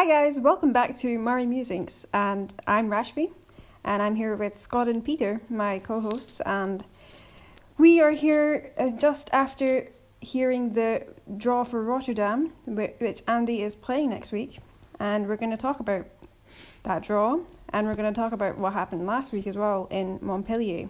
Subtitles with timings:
[0.00, 3.30] Hi guys, welcome back to Murray Musings, and I'm Rashmi,
[3.84, 6.82] and I'm here with Scott and Peter, my co-hosts, and
[7.76, 9.88] we are here uh, just after
[10.22, 11.06] hearing the
[11.36, 14.60] draw for Rotterdam, which Andy is playing next week,
[14.98, 16.06] and we're going to talk about
[16.84, 17.38] that draw,
[17.68, 20.88] and we're going to talk about what happened last week as well in Montpellier,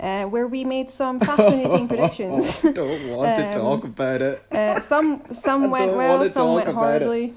[0.00, 2.62] uh, where we made some fascinating predictions.
[2.62, 4.42] I don't want to Um, talk about it.
[4.52, 7.32] Uh, some some went well, some went horribly.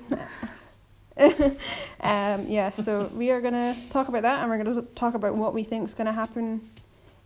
[2.01, 5.53] um, yeah, so we are gonna talk about that, and we're gonna talk about what
[5.53, 6.61] we think is gonna happen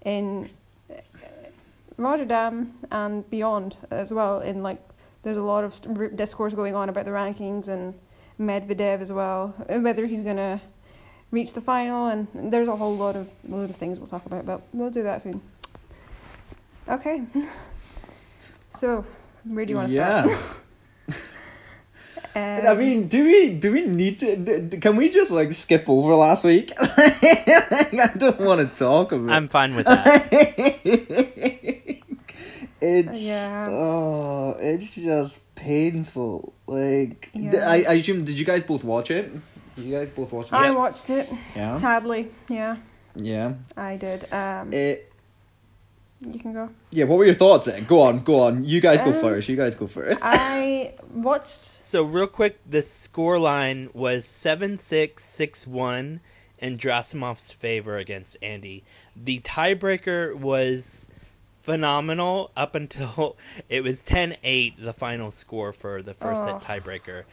[0.05, 0.49] in
[0.89, 0.95] uh,
[1.97, 4.39] Rotterdam and beyond as well.
[4.39, 4.81] In like,
[5.23, 7.93] there's a lot of discourse going on about the rankings and
[8.39, 10.61] Medvedev as well, and whether he's gonna
[11.31, 14.45] reach the final, and there's a whole lot of load of things we'll talk about,
[14.45, 15.41] but we'll do that soon.
[16.87, 17.23] Okay.
[18.73, 19.05] So,
[19.43, 20.25] where do you want to yeah.
[20.25, 20.57] start?
[22.35, 24.35] I Um, mean, do we do we need to?
[24.35, 26.71] d- d- Can we just like skip over last week?
[26.79, 29.29] I don't want to talk about.
[29.29, 29.33] It.
[29.35, 30.31] I'm fine with that.
[32.81, 33.67] it's Yeah.
[33.69, 36.53] oh, it's just painful.
[36.67, 37.69] Like, Yeah.
[37.69, 39.31] I, I assume did you guys both watch it?
[39.75, 40.53] Did you guys both watch it?
[40.53, 41.29] I watched it.
[41.55, 41.79] Yeah.
[41.79, 42.77] Sadly, yeah,
[43.15, 43.53] Yeah.
[43.77, 44.31] I did.
[44.33, 45.10] Um, It.
[46.21, 46.69] You can go.
[46.91, 47.05] Yeah.
[47.05, 47.85] What were your thoughts then?
[47.85, 48.63] Go on, go on.
[48.63, 49.49] You guys go Um, first.
[49.49, 50.19] You guys go first.
[50.21, 51.49] I watched.
[51.49, 56.19] So real quick, the score line was seven six six one
[56.59, 58.83] in Gerasimov's favor against Andy.
[59.15, 61.07] The tiebreaker was
[61.63, 63.35] phenomenal up until
[63.69, 66.45] it was 10-8 the final score for the first Oh.
[66.45, 67.23] set tiebreaker.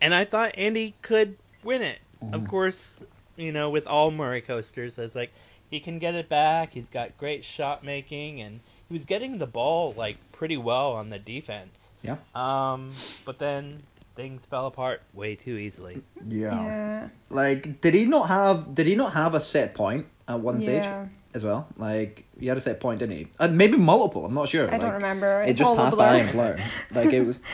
[0.00, 1.98] And I thought Andy could win it.
[2.32, 2.48] Of Mhm.
[2.48, 3.00] course,
[3.36, 5.32] you know, with all Murray coasters, I was like,
[5.70, 6.72] he can get it back.
[6.72, 11.10] He's got great shot making, and he was getting the ball like pretty well on
[11.10, 11.94] the defense.
[12.02, 12.16] Yeah.
[12.34, 12.92] Um,
[13.24, 13.82] but then
[14.14, 16.02] things fell apart way too easily.
[16.28, 17.08] Yeah.
[17.30, 18.74] Like, did he not have?
[18.74, 21.06] Did he not have a set point at one stage Yeah.
[21.34, 21.68] as well?
[21.76, 23.28] Like, he had a set point, didn't he?
[23.38, 24.24] Uh, maybe multiple.
[24.24, 24.66] I'm not sure.
[24.68, 25.42] I don't like, remember.
[25.42, 26.22] It It's just all a passed by blur.
[26.22, 27.00] and blur.
[27.02, 27.38] Like it was.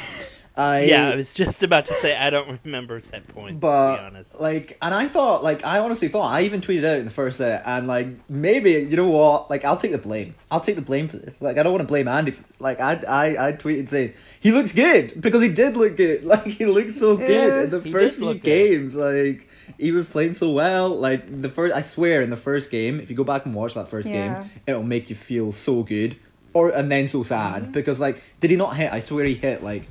[0.57, 4.01] I yeah, I was just about to say I don't remember set points but to
[4.03, 4.41] be honest.
[4.41, 7.39] like, and I thought, like, I honestly thought, I even tweeted out in the first
[7.39, 9.51] set, and like, maybe you know what?
[9.51, 10.37] Like, I'll take the blame.
[10.53, 11.43] I'll take the blame for this.
[11.43, 12.31] Like, I don't want to blame Andy.
[12.31, 12.45] For.
[12.61, 16.23] Like, I, I, I tweeted saying he looks good because he did look good.
[16.35, 17.63] Like, he looked so good Yeah.
[17.65, 18.43] in the first few good.
[18.43, 18.95] games.
[18.95, 20.91] Like, he was playing so well.
[20.91, 23.75] Like the first, I swear, in the first game, if you go back and watch
[23.75, 24.13] that first Yeah.
[24.45, 26.17] game, it'll make you feel so good,
[26.53, 27.73] or and then so sad Mhm.
[27.73, 28.93] because like, did he not hit?
[28.93, 29.89] I swear he hit like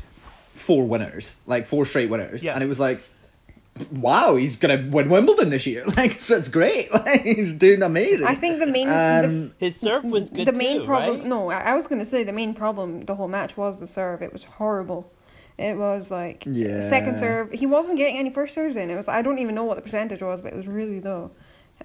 [0.64, 2.54] four winners, like four straight winners, Yeah.
[2.54, 3.02] and it was like,
[3.92, 5.84] wow, he's gonna win Wimbledon this year.
[5.98, 6.92] Like, so it's great.
[6.94, 8.26] Like, he's doing amazing.
[8.26, 8.88] I think the main.
[8.88, 11.20] the, Um, His serve was good the main too, problem.
[11.20, 11.28] right?
[11.28, 14.22] No, I, I was gonna say the main problem the whole match was the serve.
[14.22, 15.12] It was horrible.
[15.58, 16.82] It was like Yeah.
[16.90, 17.52] second serve.
[17.52, 18.90] He wasn't getting any first serves in.
[18.90, 19.08] It was.
[19.08, 21.32] I don't even know what the percentage was, but it was really low.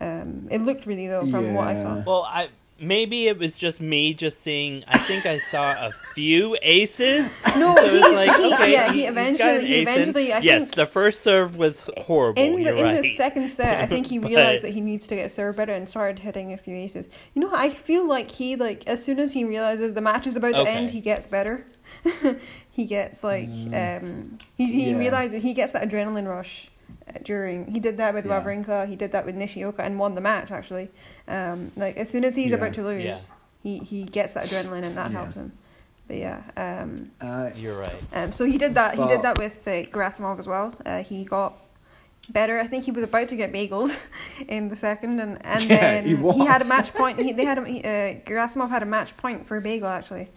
[0.00, 2.02] Um, it looked really low from what I saw.
[2.06, 2.48] Well, I
[2.80, 4.84] maybe it was just me just seeing.
[4.86, 7.30] I think I saw a few aces.
[7.56, 10.62] No, so it was he- like he- okay, yeah, he eventually- he eventually, I yes,
[10.64, 12.42] think- the first serve was horrible.
[12.42, 13.02] In the in right.
[13.02, 15.72] the second set, I think he But- realized that he needs to get served better
[15.72, 17.08] and started hitting a few aces.
[17.34, 20.36] You know, I feel like he like as soon as he realizes the match is
[20.36, 20.70] about to Okay.
[20.70, 21.64] end, he gets better.
[22.70, 24.02] he gets like Mm.
[24.02, 24.98] um he he Yeah.
[24.98, 26.68] realizes he gets that adrenaline rush
[27.24, 28.40] during he did that with Yeah.
[28.42, 30.90] Wawrinka, he did that with Nishioka and won the match actually.
[31.26, 32.56] Um like as soon as he's Yeah.
[32.56, 33.18] about to lose, Yeah.
[33.62, 35.52] he he gets that adrenaline and that helps him.
[36.06, 38.02] But yeah, um Uh, You're right.
[38.12, 38.94] um, so he did that.
[38.94, 40.74] He did that with uh, Gerasimov as well.
[40.86, 41.54] Uh, he got
[42.30, 42.58] better.
[42.58, 43.96] I think he was about to get bagels
[44.48, 47.18] in the second, and and then he had a match point.
[47.20, 50.28] He, they had a, he, uh, Gerasimov had a match point for a bagel actually,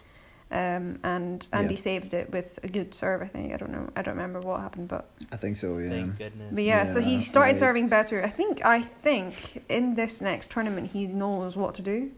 [0.52, 1.80] um, and Andy Yeah.
[1.82, 3.22] saved it with a good serve.
[3.22, 3.90] I think I don't know.
[3.96, 5.78] I don't remember what happened, but I think so.
[5.78, 5.90] Yeah.
[5.90, 6.54] Thank goodness.
[6.54, 6.92] but yeah.
[6.94, 8.22] so he started like- serving better.
[8.24, 12.12] I think I think in this next tournament he knows what to do.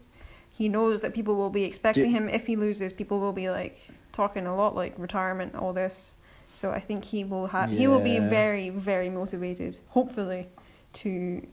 [0.50, 2.28] He knows that people will be expecting Do- him.
[2.28, 3.78] If he loses, people will be like
[4.12, 6.12] talking a lot like retirement, all this.
[6.54, 7.70] So I think he will have.
[7.70, 10.46] He will be very, very motivated, hopefully,
[10.94, 11.44] to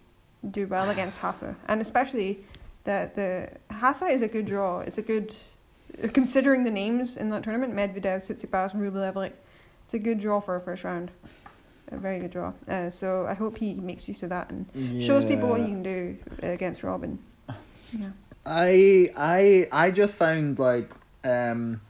[0.51, 2.43] do well against Haase, and especially
[2.83, 4.79] that the Haase is a good draw.
[4.81, 5.33] It's a good,
[6.13, 9.35] considering the names in that tournament, Medvedev, Tsitsipas, and Rublev, like
[9.85, 11.11] it's a good draw for a first round.
[11.91, 12.53] A very good draw.
[12.69, 15.83] Uh, so I hope he makes use of that and shows people what he can
[15.83, 17.19] do against Robin.
[17.91, 18.09] Yeah.
[18.45, 20.89] I I I just found like
[21.23, 21.81] um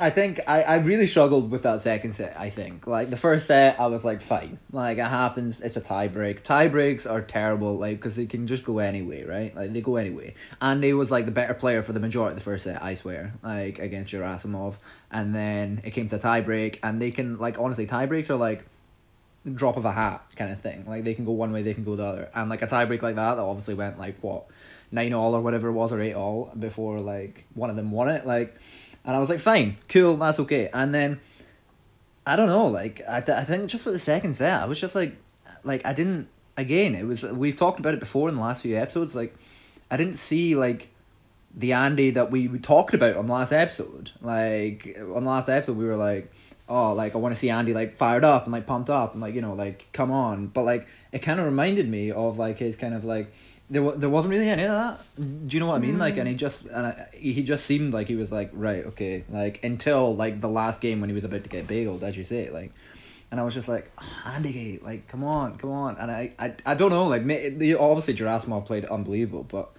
[0.00, 2.84] I think I, I really struggled with that second set, I think.
[2.86, 4.58] Like the first set I was like fine.
[4.72, 6.42] Like it happens, it's a tie break.
[6.42, 9.54] Tie breaks are terrible, like because they can just go anyway, right?
[9.54, 10.34] Like they go anyway.
[10.60, 12.96] And he was like the better player for the majority of the first set, I
[12.96, 13.34] swear.
[13.44, 14.74] Like against Gerasimov.
[15.12, 18.36] And then it came to tie break and they can like honestly tie breaks are
[18.36, 18.64] like
[19.52, 20.86] drop of a hat kind of thing.
[20.86, 22.30] Like they can go one way, they can go the other.
[22.34, 24.46] And like a tiebreak like that, that obviously went like what
[24.90, 28.08] nine all or whatever it was or eight all before like one of them won
[28.08, 28.26] it.
[28.26, 28.56] Like,
[29.04, 30.70] and I was like, fine, cool, that's okay.
[30.72, 31.20] And then
[32.26, 34.94] I don't know, like I, I think just with the second set, I was just
[34.94, 35.16] like,
[35.62, 36.28] like I didn't.
[36.56, 39.14] Again, it was we've talked about it before in the last few episodes.
[39.14, 39.34] Like
[39.90, 40.88] I didn't see like
[41.56, 44.10] the Andy that we, talked about on the last episode.
[44.20, 46.32] Like on the last episode, we were like,
[46.68, 49.20] oh, like I want to see Andy like fired up and like pumped up and
[49.20, 50.46] like you know like come on.
[50.46, 53.32] But like it kind of reminded me of like his kind of like
[53.70, 55.00] there there wasn't really any of that.
[55.16, 55.98] Do you know what I mean?
[55.98, 56.38] Like and he mm.
[56.38, 60.40] just and I, he just seemed like he was like right okay like until like
[60.40, 62.72] the last game when he was about to get bageled as you say like.
[63.30, 65.96] And I was just like, ah, Andy, like, come on, come on.
[65.96, 69.72] And I, I, I don't know, like, obviously Gerasimov played unbelievable, but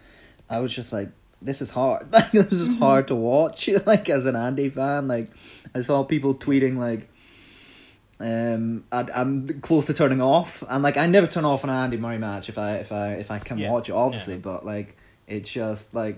[0.50, 1.10] I was just like,
[1.42, 2.08] this is hard.
[2.12, 2.80] Like, this is mm-hmm.
[2.80, 3.70] hard to watch.
[3.86, 5.30] Like, as an Andy fan, like,
[5.74, 7.10] I saw people tweeting like,
[8.20, 11.98] um, I, I'm close to turning off, and like, I never turn off an Andy
[11.98, 14.36] Murray match if I, if I, if I can Yeah, watch it, obviously.
[14.36, 14.40] yeah.
[14.42, 14.96] But like,
[15.28, 16.18] it's just like,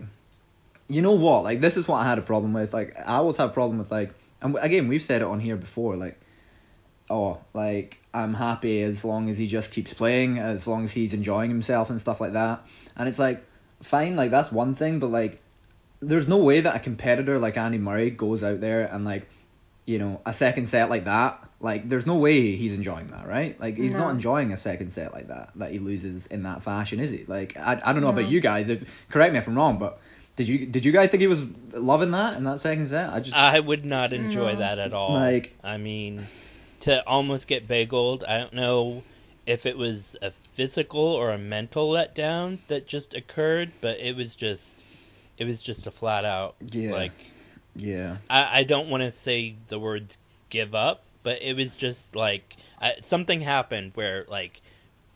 [0.88, 1.44] you know what?
[1.44, 2.74] Like, this is what I had a problem with.
[2.74, 5.56] Like, I always have a problem with like, and again, we've said it on here
[5.56, 5.96] before.
[5.96, 6.20] Like,
[7.10, 11.14] oh, like I'm happy as long as he just keeps playing, as long as he's
[11.14, 12.66] enjoying himself and stuff like that.
[12.96, 13.44] And it's like,
[13.82, 15.42] fine, like that's one thing, but like,
[16.00, 19.28] there's no way that a competitor like Andy Murray goes out there and like,
[19.88, 21.44] you know, a second set like that.
[21.60, 23.60] Like, there's no way he's enjoying that, right?
[23.60, 24.00] Like, he's No.
[24.01, 27.24] not enjoying a second set like that that he loses in that fashion, is he?
[27.25, 28.19] Like, I, I don't know No.
[28.19, 28.69] about you guys.
[28.69, 30.00] If correct me if I'm wrong, but
[30.36, 31.44] did you did you guys think he was
[31.74, 33.12] loving that in that second set?
[33.12, 34.60] I just I would not enjoy No.
[34.60, 35.13] that at all.
[35.13, 36.28] Like- I mean,
[36.81, 39.01] to almost get bageled, I don't know
[39.48, 44.36] if it was a physical or a mental letdown that just occurred, but it was
[44.36, 44.84] just,
[45.38, 46.92] it was just a flat out Yeah.
[46.92, 47.13] like
[47.77, 48.18] yeah.
[48.29, 50.18] I, I don't want to say the words
[50.50, 54.62] give up, but it was just like I, something happened where like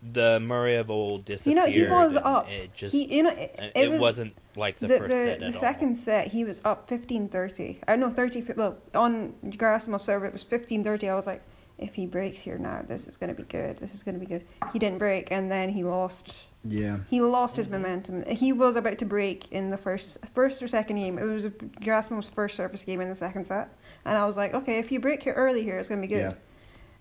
[0.03, 1.69] the Murray of old disappeared.
[1.69, 2.49] You know, he was up.
[2.49, 5.25] It just he, you know, it, it, it was, wasn't like the, the, first the,
[5.25, 7.77] set the at second set he was up 15-30.
[7.87, 8.45] I know 30.
[8.55, 11.09] Well, on Gerasimov's server it was 15-30.
[11.09, 11.41] I was like,
[11.81, 13.77] if he breaks here now, this is gonna be good.
[13.77, 14.43] This is gonna be good.
[14.71, 16.33] He didn't break, and then he lost.
[16.63, 16.99] Yeah.
[17.09, 18.23] He lost his momentum.
[18.27, 21.17] He was about to break in the first, first or second game.
[21.17, 21.45] It was
[21.81, 23.69] Gerasimov's first service game in the second set,
[24.05, 26.19] and I was like, okay, if you break here early here, it's gonna be good.
[26.21, 26.33] Yeah.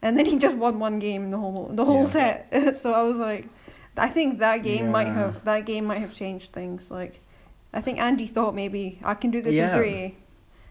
[0.02, 2.38] And then he just won one game in the whole the whole Yeah.
[2.48, 2.76] set.
[2.78, 3.46] so I was like,
[3.98, 6.90] I think that game might have that game might have changed things.
[6.90, 7.20] Like,
[7.74, 9.72] I think Andy thought maybe I can do this Yeah.
[9.72, 10.16] in three,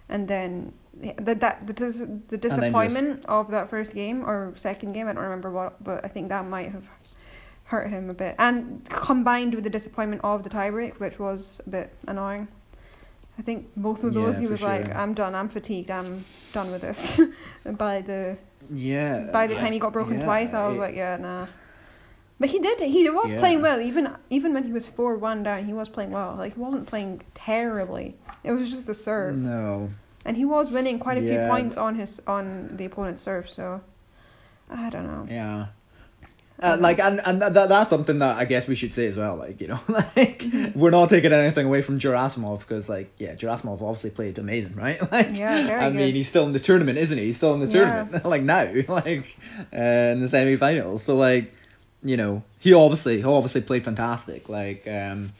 [0.09, 5.07] and then the that the, dis- the disappointment of that first game or second game
[5.07, 6.83] I don't remember what, but I think that might have
[7.65, 11.69] hurt him a bit, and combined with the disappointment of the tiebreak, which was a
[11.69, 12.47] bit annoying.
[13.37, 14.93] I think both of those Yeah, he was like.
[14.93, 17.21] I'm done, I'm fatigued, I'm done with this.
[17.77, 18.35] by the
[18.71, 19.29] Yeah.
[19.31, 21.47] by the time he got broken Yeah, twice, I was it- like, yeah, nah.
[22.41, 22.79] But he did.
[22.79, 23.39] He was Yeah.
[23.39, 25.63] playing well, even even when he was four one down.
[25.65, 26.35] He was playing well.
[26.37, 28.15] Like he wasn't playing terribly.
[28.43, 29.89] It was just the serve, No.
[30.29, 33.49] And he was winning quite a few points on his on the opponent's serve.
[33.49, 33.81] So
[34.69, 35.27] I don't know.
[35.27, 35.65] Yeah.
[36.61, 39.37] Uh, like and and that that's something that I guess we should say as well.
[39.37, 40.45] Like you know, like
[40.75, 45.01] we're not taking anything away from Gerasimov because like yeah, Gerasimov obviously played amazing, right?
[45.11, 47.25] Like Yeah, very I mean, he's still in the tournament, isn't he?
[47.25, 48.03] He's still in the Yeah.
[48.03, 49.35] tournament, like now, like
[49.73, 49.77] uh,
[50.13, 51.01] in the semi-finals.
[51.01, 51.51] So like,
[52.03, 54.47] you know, he obviously he obviously played fantastic.
[54.47, 55.33] Like um.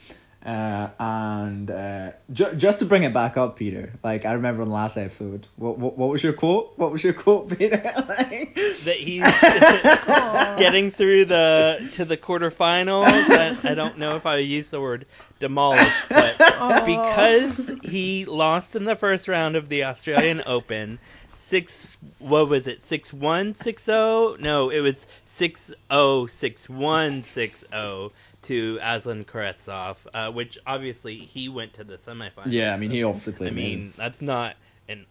[0.46, 3.92] Uh, and uh, ju- just to bring it back up, Peter.
[4.04, 6.74] Like I remember in the last episode, what what, what was your quote?
[6.78, 7.82] What was your quote, Peter?
[8.08, 8.56] Like-
[8.86, 9.22] that he's
[10.58, 13.06] getting through the to the quarterfinals.
[13.06, 15.06] I, I don't know if I use the word
[15.40, 16.86] demolished, but Aw.
[16.86, 21.00] because he lost in the first round of the Australian Open,
[21.36, 24.38] six what was it six one six zero?
[24.40, 28.12] No, it was six oh six one six oh
[28.50, 32.52] to Aslan Karetsov, uh, which obviously he went to the semifinals.
[32.52, 34.56] Yeah, I mean, so- he obviously played I mean, that's not
[34.88, 35.06] an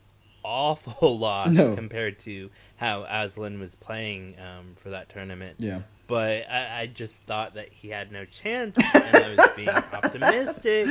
[0.44, 1.74] awful loss No.
[1.74, 5.56] compared to how Aslan was playing um, for that tournament.
[5.58, 5.80] Yeah.
[6.06, 10.88] But I, I just thought that he had no chance, and I was being optimistic,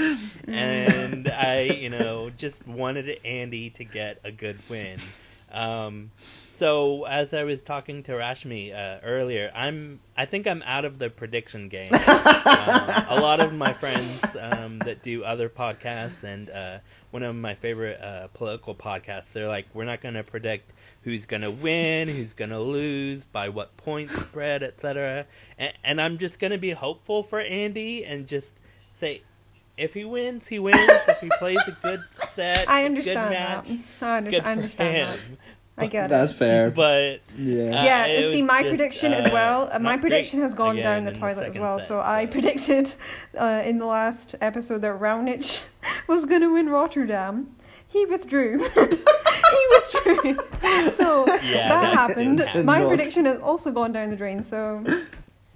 [0.48, 5.00] and I, you know, just wanted Andy to get a good win.
[5.51, 6.12] Um,
[6.58, 10.98] so as I was talking to Rashmi uh, earlier, I'm I think I'm out of
[10.98, 11.90] the prediction game.
[11.94, 16.80] um, a lot of my friends um, that do other podcasts and uh,
[17.12, 20.74] one of my favorite uh, political podcasts, they're like, we're not going to predict
[21.04, 25.26] who's going to win, who's going to lose, by what point spread, etc.
[25.58, 28.52] And, and I'm just going to be hopeful for Andy and just
[28.96, 29.22] say.
[29.78, 30.80] If he wins, he wins.
[31.08, 33.68] If he plays a good set, I a understand good match,
[34.00, 34.06] that.
[34.08, 35.20] I, under- good I for understand him.
[35.36, 35.40] that.
[35.78, 36.10] I get it.
[36.10, 36.72] That's fair.
[36.78, 37.64] But yeah.
[37.64, 39.70] Uh, yeah, it see, my just, prediction uh, as well.
[39.72, 41.80] Uh, my prediction has gone down the in the toilet as well.
[41.80, 42.92] set, so I predicted
[43.38, 45.62] uh, in the last episode that Raonic
[46.08, 47.56] was going to win Rotterdam.
[47.88, 48.60] He withdrew.
[48.60, 50.38] he withdrew.
[50.92, 52.40] So Yeah, that, that happened.
[52.40, 52.66] happen.
[52.66, 52.90] My Not.
[52.90, 54.44] prediction has also gone down the drain.
[54.44, 54.84] So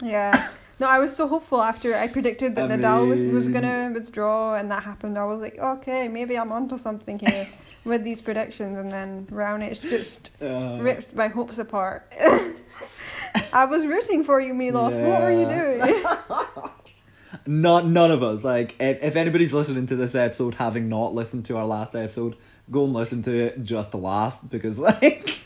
[0.01, 0.49] yeah.
[0.79, 4.71] No, I was so hopeful after I predicted that Nadal was, was gonna withdraw and
[4.71, 5.17] that happened.
[5.17, 7.47] I was like, okay, maybe I'm onto something here
[7.85, 12.11] with these predictions, and then Raonic just Uh, ripped my hopes apart.
[13.53, 14.93] I was rooting for you, Milos.
[14.93, 16.03] What were you doing?
[17.45, 18.43] Not none of us.
[18.43, 22.35] Like if, if anybody's listening to this episode having not listened to our last episode,
[22.69, 25.39] go and listen to it just to laugh because like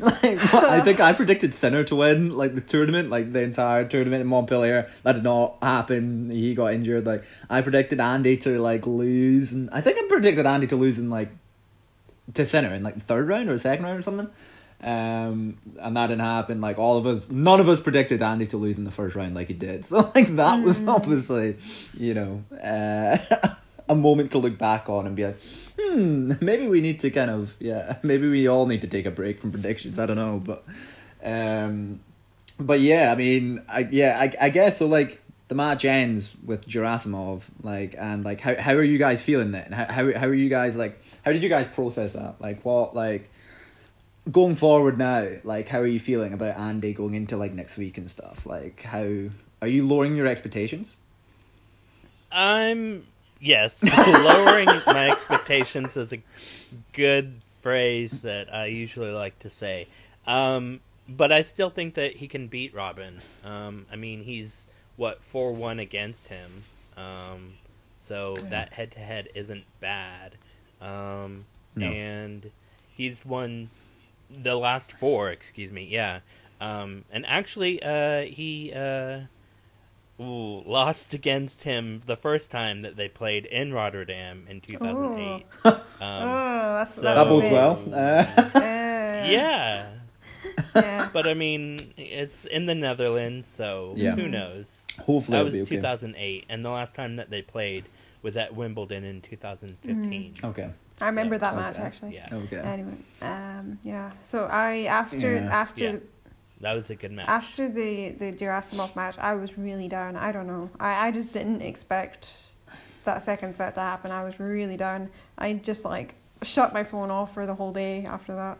[0.00, 3.84] like what- I think I predicted Sinner to win like the tournament, like the entire
[3.86, 4.90] tournament in Montpellier.
[5.04, 6.30] That did not happen.
[6.30, 7.06] He got injured.
[7.06, 10.98] Like I predicted Andy to like lose, and I think I predicted Andy to lose
[10.98, 11.30] in like
[12.32, 14.28] to Sinner in like the third round or the second round or something.
[14.82, 16.60] Um, and that didn't happen.
[16.60, 19.34] Like all of us, none of us predicted Andy to lose in the first round
[19.34, 19.86] like he did.
[19.86, 20.88] So like that was Mm.
[20.94, 21.56] obviously,
[21.96, 23.18] you know, uh,
[23.88, 25.38] a moment to look back on and be like,
[25.78, 29.10] hmm, maybe we need to kind of, yeah, maybe we all need to take a
[29.10, 29.98] break from predictions.
[29.98, 30.64] I don't know, but,
[31.24, 32.00] um,
[32.58, 34.86] but yeah, I mean, I yeah, I, I guess so.
[34.86, 39.50] Like the match ends with Gerasimov, like, and like, how how are you guys feeling
[39.52, 39.72] then?
[39.72, 41.02] How how how are you guys like?
[41.24, 42.40] How did you guys process that?
[42.40, 43.30] Like, what like
[44.30, 45.28] going forward now?
[45.42, 48.46] Like, how are you feeling about Andy going into like next week and stuff?
[48.46, 49.28] Like, how
[49.62, 50.94] are you lowering your expectations?
[52.30, 53.06] I'm
[53.40, 56.22] yes, lowering my expectations is a
[56.92, 59.86] good phrase that I usually like to say.
[60.26, 63.20] Um, but I still think that he can beat Robin.
[63.44, 64.66] Um, I mean, he's
[64.96, 66.62] what four one against him.
[66.96, 67.54] Um,
[67.98, 70.36] so that head to head isn't bad.
[70.84, 71.44] Um,
[71.76, 71.86] No.
[71.86, 72.50] and
[72.96, 73.70] he's won
[74.30, 75.30] the last four.
[75.30, 75.84] Excuse me.
[75.90, 76.20] Yeah.
[76.60, 79.20] Um, and actually, uh, he uh,
[80.20, 85.46] ooh, lost against him the first time that they played in Rotterdam in 2008.
[86.00, 87.78] Um, oh, that's so- that's that bodes well.
[87.92, 89.86] Uh, yeah,
[90.74, 91.08] yeah.
[91.12, 94.14] but I mean, it's in the Netherlands, so Yeah.
[94.14, 94.86] who knows?
[94.98, 95.76] hopefully, That was be okay.
[95.76, 97.84] 2008, and the last time that they played
[98.24, 100.34] was at Wimbledon in 2015.
[100.42, 100.70] Okay.
[101.00, 102.14] I remember So- that match actually.
[102.14, 102.56] Yeah, Okay.
[102.56, 104.10] Anyway, um, yeah.
[104.22, 105.60] So I after Yeah.
[105.62, 105.96] after Yeah.
[106.62, 107.28] that was a good match.
[107.28, 110.16] after the the Gerasimov match, I was really down.
[110.16, 110.70] I don't know.
[110.80, 112.28] I I just didn't expect
[113.04, 114.10] that second set to happen.
[114.10, 115.10] I was really down.
[115.36, 118.58] I just like shut my phone off for the whole day after that.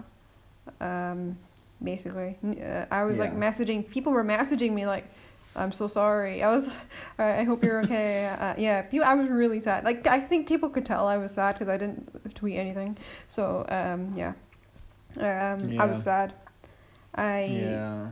[0.80, 1.38] Um,
[1.83, 3.88] basically, uh, I was like messaging.
[3.88, 5.06] People were messaging me like.
[5.56, 6.42] I'm so sorry.
[6.42, 6.68] I was,
[7.18, 8.26] I I hope you're okay.
[8.26, 9.84] Uh, yeah, people, I was really sad.
[9.84, 12.96] Like I think people could tell I was sad because I didn't tweet anything.
[13.28, 14.32] So um, yeah,
[15.18, 15.82] um, yeah.
[15.82, 16.32] I was sad.
[17.14, 18.08] I Yeah.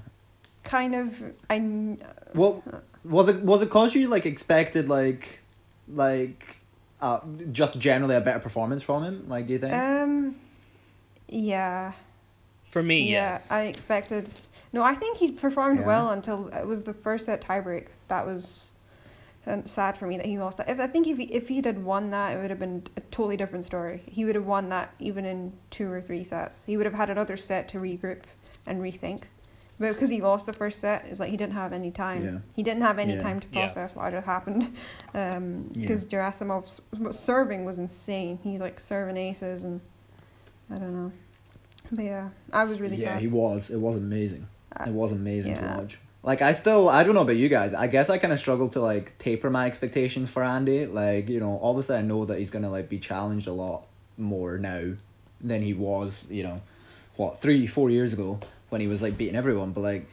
[0.65, 2.03] kind of I kn-
[2.35, 2.63] Well,
[3.05, 5.41] was it was it cause you like expected like
[5.89, 6.57] like
[7.01, 7.19] uh
[7.51, 9.25] just generally a better performance from him?
[9.29, 9.75] Like, do you think?
[9.75, 10.37] um
[11.29, 11.93] yeah
[12.71, 13.51] For me, yeah yes.
[13.51, 14.29] I expected
[14.73, 15.87] no I think he performed Yeah.
[15.87, 18.71] well until it was the first set tiebreak that was
[19.47, 21.57] um, sad for me that he lost that if I think if he, if he
[21.63, 24.69] had won that it would have been a totally different story he would have won
[24.69, 28.23] that even in two or three sets he would have had another set to regroup
[28.67, 29.25] and rethink
[29.81, 32.39] but because he lost the first set it's like he didn't have any time Yeah.
[32.55, 33.23] he didn't have any Yeah.
[33.23, 33.67] time to Yeah.
[33.67, 34.77] process what had happened
[35.15, 35.81] um Yeah.
[35.81, 39.81] because Gerasimov's serving was insane he like serving aces and
[40.71, 41.13] I don't know
[41.91, 43.71] but yeah I was really yeah, sad Yeah, he was.
[43.71, 44.47] It was amazing.
[44.87, 45.75] It was amazing yeah.
[45.75, 45.99] to watch.
[46.23, 47.75] Like I still, I don't know about you guys.
[47.75, 50.87] I guess I kind of struggle to like taper my expectations for Andy.
[50.87, 53.87] Like you know, obviously I know that he's gonna like be challenged a lot
[54.17, 54.93] more now
[55.41, 56.15] than he was.
[56.31, 56.61] You know,
[57.17, 58.39] what three, four years ago
[58.69, 59.73] when he was like beating everyone.
[59.73, 60.07] But like,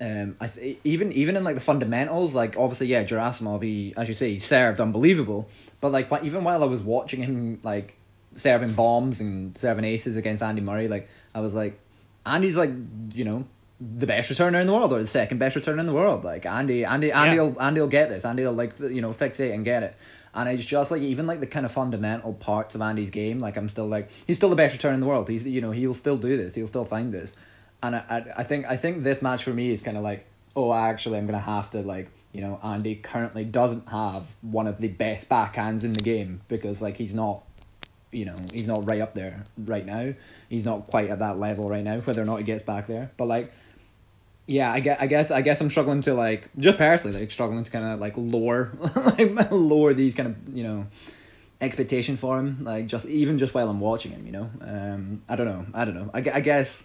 [0.00, 4.14] um, I even even in like the fundamentals, like obviously yeah, Gerasimov, he as you
[4.14, 5.48] say, he served unbelievable.
[5.82, 7.96] But like even while I was watching him like
[8.34, 11.78] serving bombs and serving aces against Andy Murray, like I was like,
[12.24, 12.70] Andy's like
[13.12, 13.44] you know
[13.80, 16.22] the best returner in the world or the second best returner in the world.
[16.24, 17.42] Like Andy, Andy, Andy Yeah.
[17.42, 18.24] will Andy will get this.
[18.24, 19.96] Andy will like you know fixate and get it.
[20.34, 23.40] And it's just like even like the kind of fundamental parts of Andy's game.
[23.40, 25.28] Like I'm still like he's still the best returner in the world.
[25.28, 26.54] He's you know he'll still do this.
[26.54, 27.32] He'll still find this.
[27.82, 30.26] And I I, I think I think this match for me is kind of like
[30.54, 34.78] oh actually I'm gonna have to like you know Andy currently doesn't have one of
[34.78, 37.42] the best backhands in the game because like he's not
[38.12, 40.12] you know, he's not right up there right now.
[40.48, 43.12] He's not quite at that level right now, whether or not he gets back there.
[43.16, 43.52] But like,
[44.46, 47.64] yeah, I guess I guess I guess I'm struggling to like just personally like struggling
[47.64, 50.86] to kind of like lower like lower these kind of you know
[51.60, 52.64] expectation for him.
[52.64, 54.50] Like just even just while I'm watching him, you know.
[54.60, 55.66] Um, I don't know.
[55.74, 56.10] I don't know.
[56.12, 56.82] I, I guess.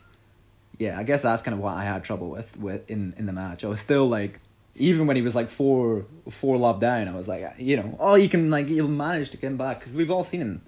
[0.77, 3.33] Yeah, I guess that's kind of what I had trouble with with in in the
[3.33, 3.63] match.
[3.63, 4.39] I was still like.
[4.77, 8.15] Even when he was like four four love down, I was like, you know, oh,
[8.15, 10.61] you can like he'll manage to come back because we've all seen him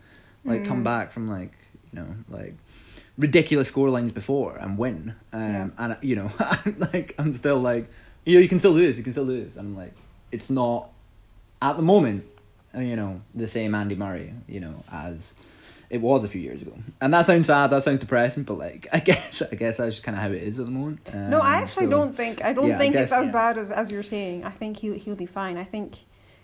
[0.46, 0.86] like come Mm.
[0.86, 1.52] back from like
[1.92, 2.56] you know like
[3.18, 5.16] ridiculous scorelines before and win.
[5.34, 5.70] Um, Yeah.
[5.78, 6.32] and you know,
[6.78, 7.88] like I'm still like,
[8.26, 9.56] you know, you can still do this, you can still do this.
[9.56, 9.94] And I'm like,
[10.32, 10.90] it's not
[11.62, 12.26] at the moment,
[12.76, 15.34] uh, you know, the same Andy Murray, you know, as
[15.90, 16.74] it was a few years ago.
[17.00, 20.04] And that sounds sad, that sounds depressing, but like, I guess, I guess that's just
[20.04, 21.00] kind of how it is at the moment.
[21.14, 23.32] No, I Um, actually so- don't think I don't yeah, I think it's as yeah.
[23.32, 24.44] bad as, as you're saying.
[24.44, 25.58] I think he'll he'll be fine.
[25.58, 25.96] I think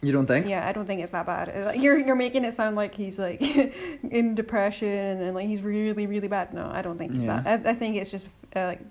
[0.04, 0.48] You don't think?
[0.48, 1.66] yeah, I don't think it's that bad.
[1.66, 3.42] Like, You're you're making it sound like he's like
[4.12, 6.54] in depression and, like he's really really bad.
[6.54, 7.42] No, I don't think it's Yeah.
[7.42, 7.66] that.
[7.68, 8.82] I, I think it's just uh, like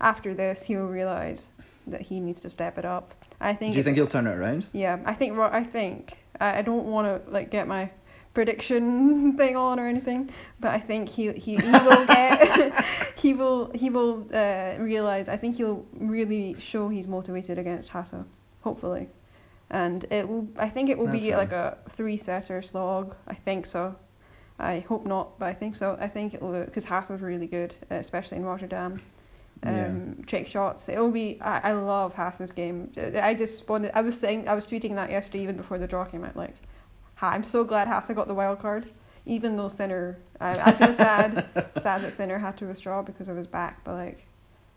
[0.00, 1.46] after this he'll realize
[1.86, 3.14] that he needs to step it up.
[3.40, 3.72] I think.
[3.72, 4.66] Do you it- think he'll turn it around?
[4.72, 7.90] Yeah, I think I think I, I don't want to like get my
[8.34, 12.84] prediction thing on or anything, but I think he he, he will get
[13.16, 15.28] he will he will uh, realize.
[15.28, 18.24] I think he'll really show he's motivated against Haase,
[18.62, 19.08] hopefully,
[19.70, 20.48] and it will.
[20.56, 23.14] I think it will That's be like a three setter slog.
[23.26, 23.96] I think so.
[24.58, 25.96] I hope not, but I think so.
[26.00, 29.00] I think it will because Haase's really good, uh, especially in Rotterdam
[29.62, 29.88] Yeah.
[29.88, 30.88] um, trick shots.
[30.88, 31.38] It'll be.
[31.40, 32.92] I, I love Haase's game.
[33.22, 33.92] I just wanted.
[33.94, 34.48] I was saying.
[34.48, 36.36] I was tweeting that yesterday, even before the draw came out.
[36.36, 36.56] Like,
[37.20, 38.88] I'm so glad Haase got the wild card,
[39.26, 40.18] even though Sinner.
[40.40, 41.42] I, I feel sad.
[41.76, 43.84] sad that Sinner had to withdraw because of his back.
[43.84, 44.26] But like,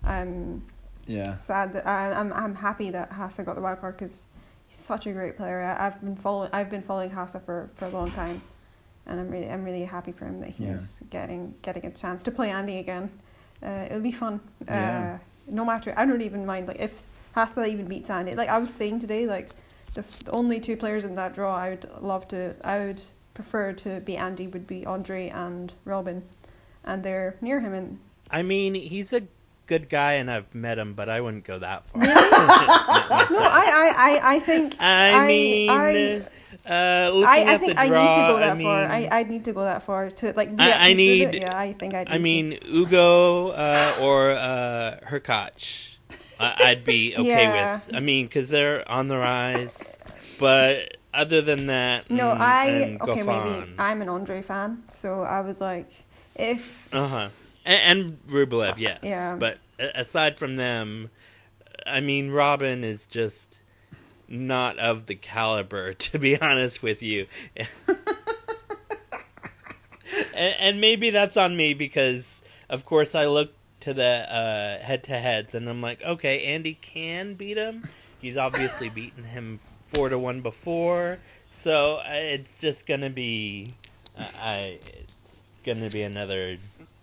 [0.03, 0.63] I'm
[1.05, 1.37] Yeah.
[1.37, 2.31] sad that I, I'm.
[2.33, 4.25] I'm happy that Haase got the wild card because
[4.69, 5.61] he's such a great player.
[5.61, 6.49] I, I've been following.
[6.53, 8.41] I've been following Haase for for a long time,
[9.05, 9.49] and I'm really.
[9.49, 13.09] I'm really happy for him that he's getting getting a chance to play Andy again.
[13.61, 14.39] Uh, it'll be fun.
[14.67, 15.17] Yeah.
[15.19, 17.01] Uh, no matter, I don't even mind like if
[17.35, 18.35] Hassel even beats Andy.
[18.35, 19.49] Like I was saying today, like
[19.93, 23.01] the, f- the only two players in that draw I would love to, I would
[23.33, 26.23] prefer to be Andy would be Andre and Robin,
[26.85, 27.99] and they're near him and
[28.31, 29.21] I mean, he's a
[29.69, 32.01] good guy, and I've met him, but I wouldn't go that far.
[32.03, 36.27] no, I, I, I, I think I, I- mean, I-
[36.65, 38.83] uh, I, I think the I need to go I that mean, far.
[38.85, 41.73] I, I need to go that far to like be I- I need- Yeah, I
[41.73, 42.05] think I.
[42.09, 45.97] I mean, Ugo uh, or uh, Hurkacz,
[46.39, 47.81] I- I'd be okay Yeah.
[47.87, 47.95] with.
[47.95, 49.77] I mean, because they're on the rise,
[50.39, 53.75] but other than that, No, mm, I and okay maybe Goffin.
[53.77, 55.89] I'm an Andre fan, so I was like,
[56.35, 57.29] if Uh huh.
[57.65, 58.99] And, and Rublev, yes.
[59.03, 59.35] Yeah.
[59.35, 61.09] But aside from them,
[61.85, 63.59] I mean, Robin is just
[64.27, 67.27] not of the caliber, to be honest with you.
[70.33, 72.25] and, and maybe that's on me because,
[72.69, 77.57] of course, I look to the uh, head-to-heads and I'm like, okay, Andy can beat
[77.57, 77.87] him.
[78.19, 81.17] He's obviously beaten him four to one before,
[81.61, 83.73] so uh, it's just gonna be,
[84.17, 86.57] uh, I, it's gonna be another,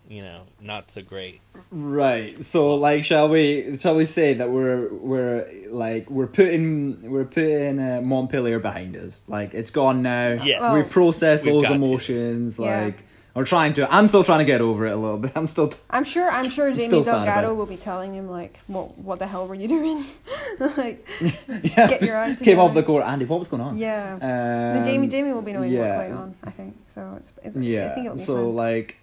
[0.08, 1.40] you know, not so great.
[1.70, 2.44] Right.
[2.44, 7.78] So like, shall we shall we say that we're we're like we're putting we're putting
[7.80, 9.18] uh, Montpellier behind us.
[9.26, 10.42] Like it's gone now.
[10.44, 11.74] yeah Well- we process those got to.
[11.74, 12.58] emotions.
[12.58, 12.84] Yeah.
[12.84, 12.98] Like
[13.34, 13.92] we're trying to.
[13.92, 15.32] I'm still trying to get over it a little bit.
[15.36, 15.70] I'm still.
[15.90, 19.26] I'm sure I'm sure Jamie still Delgado will be telling him like, what what the
[19.26, 20.06] hell were you doing?
[20.58, 21.86] like, yeah.
[21.88, 23.04] Get your act Came off the court.
[23.04, 23.76] Andy, what was going on?
[23.76, 24.14] yeah.
[24.14, 25.80] Um, the Jamie Jamie will be knowing yeah.
[25.80, 26.34] what's going on.
[26.44, 27.14] I think so.
[27.18, 27.94] It's, it, I Yeah.
[27.94, 28.56] think it'll be So fun.
[28.56, 28.96] like.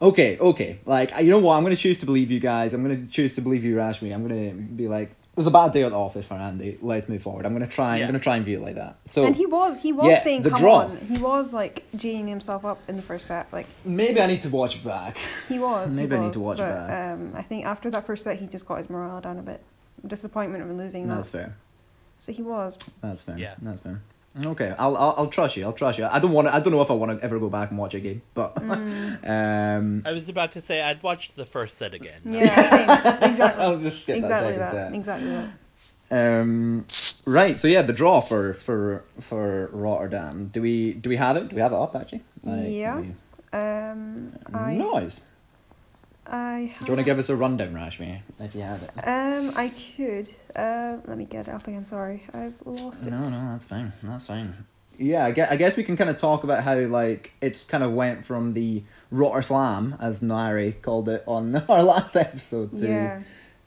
[0.00, 0.78] Okay, okay.
[0.84, 1.56] Like you know what?
[1.56, 2.74] I'm gonna choose to believe you guys.
[2.74, 4.12] I'm gonna choose to believe you, Rashmi.
[4.14, 6.78] I'm gonna be like, it was a bad day at the office for Andy.
[6.82, 7.46] Let's move forward.
[7.46, 7.96] I'm gonna try.
[7.96, 8.04] Yeah.
[8.04, 8.98] I'm gonna try and view it like that.
[9.06, 10.76] So and he was he was yeah, saying come draw.
[10.80, 10.96] on.
[10.98, 13.52] He was like geeing himself up in the first set.
[13.52, 15.16] Like maybe I need to watch it back.
[15.48, 15.90] he was.
[15.90, 17.14] he Maybe I need to watch it but, back.
[17.14, 19.62] Um, I think after that first set he just got his morale down a bit.
[20.06, 21.38] Disappointment of losing That's that.
[21.38, 21.56] fair.
[22.18, 22.76] So he was.
[23.00, 23.38] That's fair.
[23.38, 23.54] Yeah.
[23.62, 24.00] That's fair.
[24.44, 25.64] Okay, I'll, I'll I'll trust you.
[25.64, 26.06] I'll trust you.
[26.06, 26.54] I don't want to.
[26.54, 28.56] I don't know if I want to ever go back and watch it again, but
[28.56, 29.28] Mm.
[29.28, 30.02] um.
[30.04, 32.20] I was about to say I'd watch the first set again.
[32.24, 32.54] Yeah,
[33.20, 33.30] same.
[33.30, 33.62] exactly.
[33.64, 34.72] I'll just skip exactly that.
[34.74, 34.94] that.
[34.94, 35.50] Exactly that.
[36.10, 36.84] Um,
[37.26, 37.58] right.
[37.58, 40.48] So yeah, the draw for for for Rotterdam.
[40.48, 41.48] Do we do we have it?
[41.48, 42.22] Do we have it up actually?
[42.44, 43.00] Yeah.
[43.00, 43.14] we-
[43.52, 45.16] Um, I Nice.
[46.26, 48.90] I Do you want to give us a rundown, Rashmi, if you have it?
[49.06, 50.28] Um, I could.
[50.56, 51.84] Uh, let me get it up again.
[51.84, 53.10] Sorry, I've lost it.
[53.10, 53.92] No, no, that's fine.
[54.02, 54.54] That's fine.
[54.96, 57.82] Yeah, I guess, I guess we can kind of talk about how like it's kind
[57.84, 62.88] of went from the Rotter Slam, as Nairi called it on our last episode, to
[62.88, 63.20] Yeah.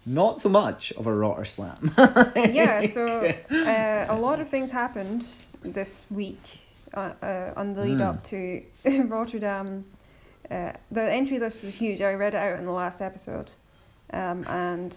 [0.06, 1.94] not so much of a Rotter Slam.
[2.36, 2.88] yeah.
[2.94, 5.26] So uh, a lot of things happened
[5.64, 6.42] this week
[6.94, 8.08] uh, uh, on the lead Mm.
[8.08, 8.64] up to
[9.04, 9.86] Rotterdam.
[10.50, 12.02] Uh, the entry list was huge.
[12.02, 13.50] I read it out in the last episode,
[14.14, 14.96] um, and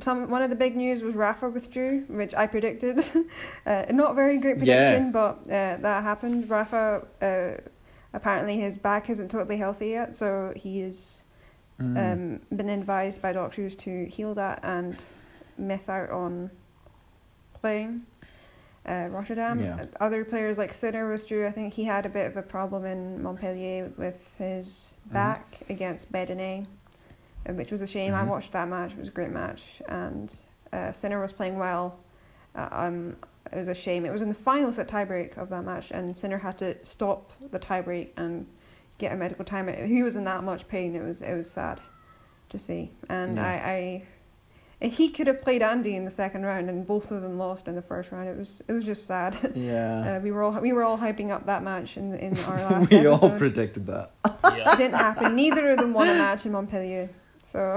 [0.00, 2.98] some one of the big news was Rafa withdrew, which I predicted.
[3.66, 4.98] uh, not very great Yeah.
[4.98, 6.48] prediction, but uh, that happened.
[6.50, 7.60] Rafa uh,
[8.12, 11.22] apparently his back isn't totally healthy yet, so he has
[11.78, 12.40] Mm.
[12.40, 14.96] um, been advised by doctors to heal that and
[15.58, 16.50] miss out on
[17.60, 18.02] playing
[18.86, 19.60] uh, Rotterdam.
[19.60, 19.84] Yeah.
[20.00, 21.46] Other players like Sinner withdrew.
[21.46, 25.14] I think he had a bit of a problem in Montpellier with his Mm-hmm.
[25.14, 26.66] back against Bedene,
[27.48, 28.12] uh, which was a shame.
[28.12, 28.28] I Mhm.
[28.28, 28.90] watched that match.
[28.90, 30.34] It was a great match, and
[30.72, 31.96] uh, Sinner was playing well.
[32.56, 33.16] Uh, um,
[33.52, 34.04] it was a shame.
[34.04, 37.30] It was in the final set tiebreak of that match, and Sinner had to stop
[37.52, 38.46] the tiebreak and
[38.98, 39.86] get a medical timeout.
[39.86, 40.96] He was in that much pain.
[40.96, 41.80] It was it was sad
[42.48, 43.44] to see, and Yeah.
[43.46, 44.02] I, I
[44.80, 47.74] he could have played Andy in the second round, and both of them lost in
[47.74, 48.28] the first round.
[48.28, 49.36] It was it was just sad.
[49.54, 50.16] yeah.
[50.16, 52.90] Uh, we were all we were all hyping up that match in in our last
[52.90, 53.22] we episode.
[53.22, 54.10] all predicted that.
[54.44, 54.76] It Yeah.
[54.76, 55.34] didn't happen.
[55.36, 57.08] Neither of them won a match in Montpellier,
[57.44, 57.74] so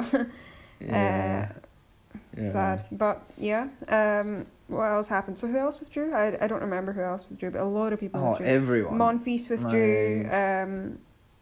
[0.80, 1.50] Yeah.
[1.52, 1.60] uh,
[2.42, 2.52] yeah.
[2.52, 2.86] sad.
[2.92, 5.38] But yeah, um, what else happened?
[5.40, 6.14] So who else withdrew?
[6.14, 8.48] I, I don't remember who else withdrew, but a lot of people Oh, withdrew.
[8.48, 8.98] everyone.
[8.98, 10.24] Monfils withdrew.
[10.24, 11.00] Like, um,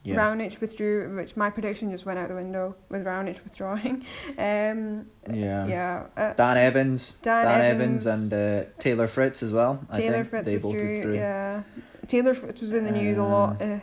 [0.07, 0.15] yeah.
[0.17, 4.05] Raonic withdrew, which my prediction just went out the window with Raonic withdrawing.
[4.37, 5.65] Um, Yeah.
[5.67, 6.05] yeah.
[6.15, 7.11] Uh, Dan Evans.
[7.21, 8.31] Dan Evans, Evans.
[8.31, 9.79] and uh, Taylor Fritz as well.
[9.89, 11.15] I Taylor think Fritz they both withdrew.
[11.15, 11.63] Yeah.
[12.07, 13.79] Taylor Fritz was in the news a lot uh,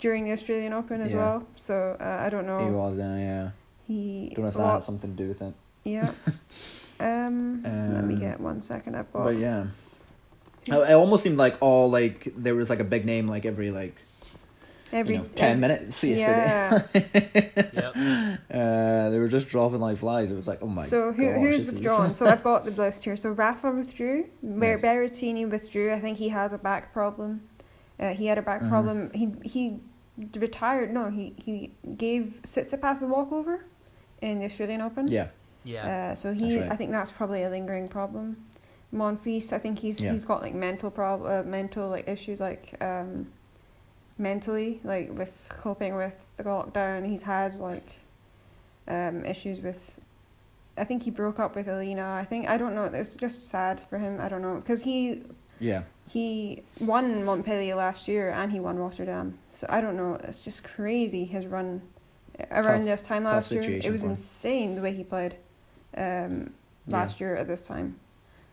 [0.00, 1.16] during the Australian Open as Yeah.
[1.18, 1.46] well.
[1.56, 2.58] So uh, I don't know.
[2.64, 3.50] He was, uh, yeah.
[3.86, 4.32] He.
[4.34, 5.54] Don't know if that lot- has something to do with it.
[5.84, 6.10] Yeah.
[7.00, 8.96] Um, let me Um, get one second.
[8.96, 9.22] I've got.
[9.22, 9.66] But yeah.
[10.66, 13.94] It almost seemed like all like there was like a big name like every like
[14.92, 16.82] Every you know, ten ev- minutes Yeah.
[16.94, 18.38] yesterday.
[18.52, 20.30] uh, they were just dropping like flies.
[20.30, 21.36] It was like, oh my so who, gosh.
[21.40, 22.14] who's withdrawn?
[22.14, 23.16] so I've got the list here.
[23.16, 24.26] So Rafa withdrew.
[24.42, 24.80] Ber- Yes.
[24.80, 25.92] Berrettini withdrew.
[25.92, 27.42] I think he has a back problem.
[28.00, 28.68] Uh, he had a back Mhm.
[28.70, 29.10] problem.
[29.12, 29.80] He he
[30.36, 30.92] retired.
[30.92, 33.64] No, he he gave Tsitsipas a walkover
[34.22, 35.08] in the Australian Open.
[35.08, 35.28] yeah.
[35.64, 36.10] Yeah.
[36.12, 36.70] Uh, so he, right.
[36.72, 38.36] I think that's probably a lingering problem.
[38.94, 40.12] Monfils, I think he's Yeah.
[40.12, 43.26] he's got like mental prob uh, mental like issues like um
[44.18, 47.06] mentally like with coping with the lockdown.
[47.08, 47.86] He's had like
[48.86, 49.98] um issues with.
[50.76, 52.08] I think he broke up with Alina.
[52.20, 52.84] I think I don't know.
[52.84, 54.20] It's just sad for him.
[54.20, 55.22] I don't know because he
[55.58, 55.82] Yeah.
[56.06, 59.38] he won Montpellier last year and he won Rotterdam.
[59.54, 60.14] So I don't know.
[60.22, 61.82] It's just crazy his run
[62.52, 63.62] around Tough- this time last year.
[63.62, 65.34] It was insane the way he played
[65.96, 66.52] um,
[66.86, 66.96] Yeah.
[66.98, 67.98] last year at this time.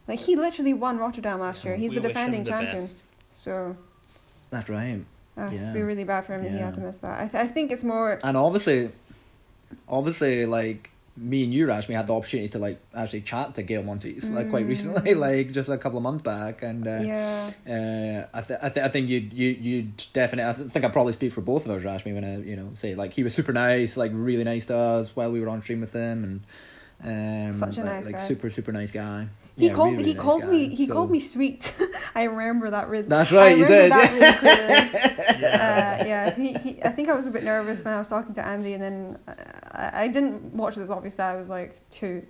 [0.08, 1.76] Like he literally won Rotterdam last year.
[1.76, 2.84] He's We the defending the champion.
[2.84, 2.98] best.
[3.34, 3.76] So
[4.50, 5.04] That's right.
[5.38, 5.74] Yeah.
[5.74, 7.20] be really bad for him that he had to miss that.
[7.22, 8.20] I, th- I think it's more.
[8.24, 8.90] And obviously,
[9.88, 13.84] obviously, like me and you, Rashmi, had the opportunity to like actually chat to Gael
[13.84, 15.20] Monfils like quite recently, Mm.
[15.20, 17.52] like just a couple of months back, and uh, yeah.
[17.68, 20.50] Uh, I, th- I, th- I think you'd you you'd definitely.
[20.50, 22.72] I th- think I probably speak for both of us, Rashmi, when I you know
[22.76, 25.62] say like he was super nice, like really nice to us while we were on
[25.62, 26.42] stream with him,
[27.04, 28.28] and um, Such a like, nice like guy.
[28.28, 29.28] super super nice guy.
[29.58, 31.74] He Yeah, called really, he really called nice me he So- called me sweet.
[32.16, 33.08] I remember that really.
[33.08, 33.92] That's I right, you remember did.
[33.92, 35.42] that really clearly.
[35.42, 36.00] Yeah.
[36.02, 38.34] Uh, yeah, he, he, I think I was a bit nervous when I was talking
[38.36, 39.34] to Andy, and then uh,
[39.72, 40.90] I, I didn't watch this.
[40.90, 42.26] Obviously, I was like too,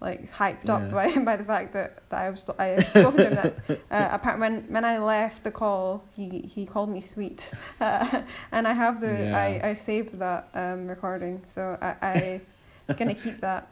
[0.00, 0.88] like hyped up Yeah.
[0.88, 3.34] by by the fact that, that I was I had spoken to him.
[3.34, 8.22] That uh, apart when when I left the call, he he called me sweet, uh,
[8.52, 9.36] and I have the Yeah.
[9.64, 12.40] I, I saved that um, recording, so I
[12.88, 13.68] I gonna keep that.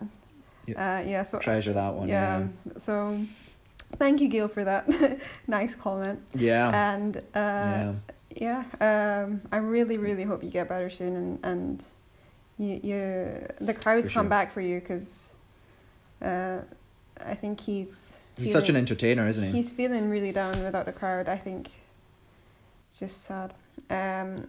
[0.66, 0.98] Yeah.
[0.98, 1.22] Uh, yeah.
[1.24, 2.08] So Treasure that one.
[2.08, 2.46] yeah.
[2.78, 3.20] So
[3.96, 6.20] thank you, Gael, for that nice comment.
[6.34, 6.94] Yeah.
[6.94, 7.92] And uh,
[8.30, 11.84] yeah, um, I really, really hope you get better soon and, and
[12.58, 14.30] you, you the crowds For come sure.
[14.30, 15.32] back for you because
[16.22, 16.58] uh,
[17.24, 19.50] I think he's He's such an entertainer, isn't he?
[19.52, 21.28] he's feeling really down without the crowd.
[21.28, 21.68] I think
[22.98, 23.54] just sad.
[23.90, 24.48] Um,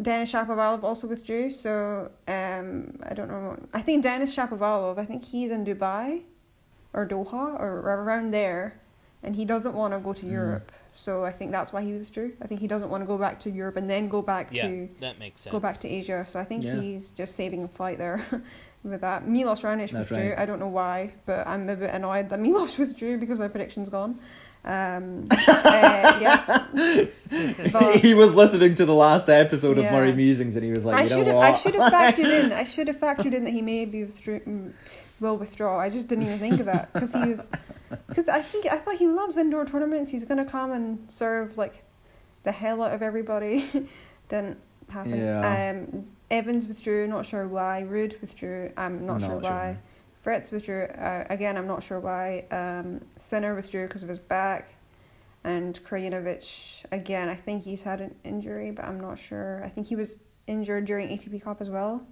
[0.00, 3.56] Dennis Shapovalov also withdrew, so um, I don't know.
[3.74, 6.22] I think Dennis Shapovalov, I think he's in Dubai
[6.92, 8.80] or Doha or around there,
[9.22, 10.30] and he doesn't want to go to Mhm.
[10.32, 10.72] Europe.
[10.94, 12.32] So I think that's why he withdrew.
[12.42, 14.66] I think he doesn't want to go back to Europe and then go back Yeah,
[14.68, 15.52] to that makes sense.
[15.52, 16.26] go back to Asia.
[16.28, 16.80] So I think Yeah.
[16.80, 18.24] he's just saving a flight there
[18.82, 19.26] with that.
[19.28, 20.30] Milos Raonic That's withdrew.
[20.30, 20.38] right.
[20.38, 23.88] I don't know why, but I'm a bit annoyed that Milos withdrew because my prediction's
[23.88, 24.18] gone.
[24.64, 26.66] Um, uh, yeah.
[27.72, 30.96] But- he was listening to the last episode of Murray Musings and he was like,
[30.96, 31.54] I you should know what?
[31.54, 34.40] I should have factored in I should have factored in that he may be withdrew,
[34.40, 34.72] mm,
[35.18, 35.78] will withdraw.
[35.78, 37.48] I just didn't even think of that because he was
[38.08, 40.10] because I think I thought he loves indoor tournaments.
[40.10, 41.82] He's gonna come and serve like
[42.44, 43.88] the hell out of everybody.
[44.28, 45.18] Didn't happen.
[45.18, 45.70] Yeah.
[45.70, 47.06] Um, Evans withdrew.
[47.06, 47.84] Not sure why.
[47.88, 48.72] Ruud withdrew.
[48.76, 49.78] I'm not, Not sure sure why.
[50.20, 50.84] Fritz withdrew.
[50.84, 52.44] Uh, again, I'm not sure why.
[52.50, 54.74] Um, Sinner withdrew because of his back.
[55.44, 59.62] And Krajinovic, again, I think he's had an injury, but I'm not sure.
[59.64, 62.06] I think he was injured during ATP Cup as well.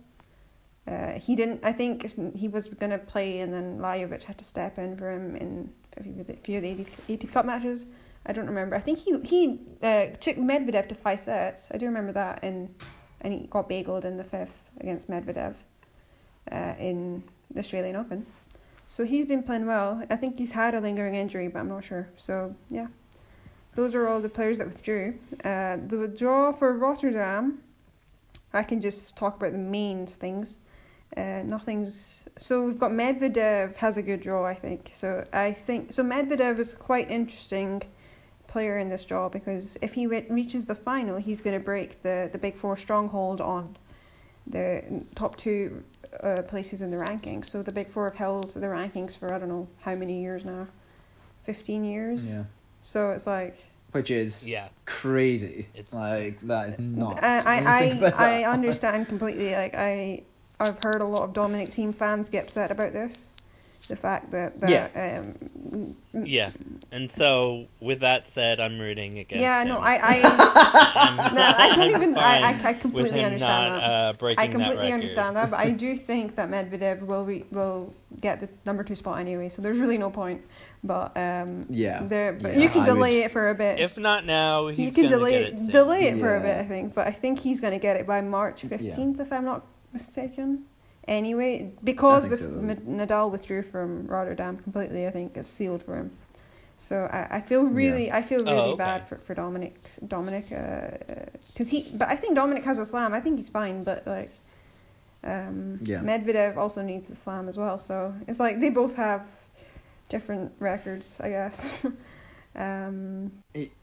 [0.87, 1.61] Uh, he didn't.
[1.63, 5.37] I think he was gonna play, and then Lajovic had to step in for him
[5.37, 7.85] in a few of the, few of the ATP, ATP Cup matches.
[8.25, 8.75] I don't remember.
[8.75, 11.69] I think he he uh, took Medvedev to five sets.
[11.71, 12.75] I do remember that, and
[13.21, 15.55] and he got bageled in the fifth against Medvedev
[16.51, 18.27] uh, in the Australian Open.
[18.87, 20.03] So he's been playing well.
[20.11, 22.09] I think he's had a lingering injury, but I'm not sure.
[22.17, 22.87] So yeah,
[23.75, 25.19] those are all the players that withdrew.
[25.45, 27.63] Uh, the withdrawal for Rotterdam,
[28.53, 30.59] I can just talk about the main things.
[31.17, 34.91] Uh, nothing's so we've got Medvedev has a good draw, I think.
[34.95, 37.83] So I think so Medvedev is quite interesting
[38.47, 42.03] player in this draw because if he re- reaches the final, he's going to break
[42.03, 43.77] the the big four stronghold on
[44.47, 44.83] the
[45.15, 45.83] top two
[46.23, 47.47] uh, places in the rankings.
[47.51, 50.45] So the big four have held the rankings for I don't know how many years
[50.45, 50.67] now,
[51.45, 52.25] 15 years.
[52.25, 52.45] Yeah.
[52.83, 53.57] So it's like
[53.93, 54.69] Which is Yeah.
[54.85, 55.67] crazy.
[55.75, 57.23] It's- like that is not.
[57.23, 59.53] I I, I, I understand completely.
[59.53, 60.23] Like I
[60.61, 63.28] I've heard a lot of Dominic Thiem fans get upset about this.
[63.89, 66.51] The fact that, that um, Yeah.
[66.93, 69.69] And so, with that said, I'm rooting against yeah him.
[69.69, 70.21] no I I
[70.95, 73.85] I'm- no I don't even I, I, I completely understand not, that.
[73.91, 74.93] Uh, breaking I that completely record.
[74.95, 78.95] understand that, but I do think that Medvedev will re- will get the number two
[78.95, 80.43] spot anyway, so there's really no point.
[80.85, 83.81] But um, Yeah, there, but yeah, you can I would- delay it for a bit.
[83.81, 85.67] If not now, he's you can gonna delay get it, it soon.
[85.71, 86.95] delay it for a bit, I think.
[86.95, 90.65] But I think he's gonna get it by March 15th, if I'm not mistaken.
[91.09, 92.77] Anyway, because with so.
[92.87, 96.13] Nadal withdrew from Rotterdam completely, I think it's sealed for him.
[96.79, 98.75] So I, I feel really, I feel Oh, really okay.
[98.75, 100.49] bad for, for Dominic, Dominic,
[101.55, 103.15] because he, but I think Dominic has a slam.
[103.15, 104.33] I think he's fine, but like,
[105.25, 106.03] um, Yeah.
[106.03, 107.79] Medvedev also needs the slam as well.
[107.79, 109.27] So it's like they both have
[110.09, 111.67] different records, I guess.
[112.57, 113.33] um,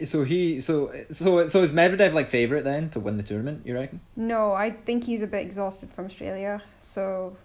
[0.04, 3.65] So he so so so is Medvedev like favorite then to win the tournament?
[3.65, 3.99] You reckon?
[4.15, 6.62] No, I think he's a bit exhausted from Australia.
[6.80, 7.38] So,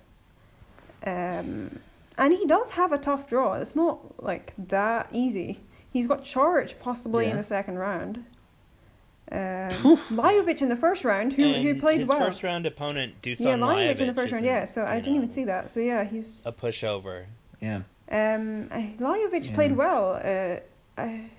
[1.06, 1.78] um,
[2.18, 3.54] and he does have a tough draw.
[3.54, 5.60] It's not like that easy.
[5.92, 8.24] He's got Coric possibly in the second round.
[9.32, 12.18] Um, Lajovic in the first round, who who And played his well.
[12.18, 14.44] first round opponent, Dusan yeah, Lajovic Lajovic in the first round.
[14.44, 15.70] Yeah, so I didn't even see that.
[15.70, 17.26] So yeah, he's a pushover.
[17.60, 17.82] Yeah.
[18.10, 19.54] um I- Lajovic Yeah.
[19.54, 20.20] played well.
[20.22, 20.60] Uh,
[21.00, 21.30] I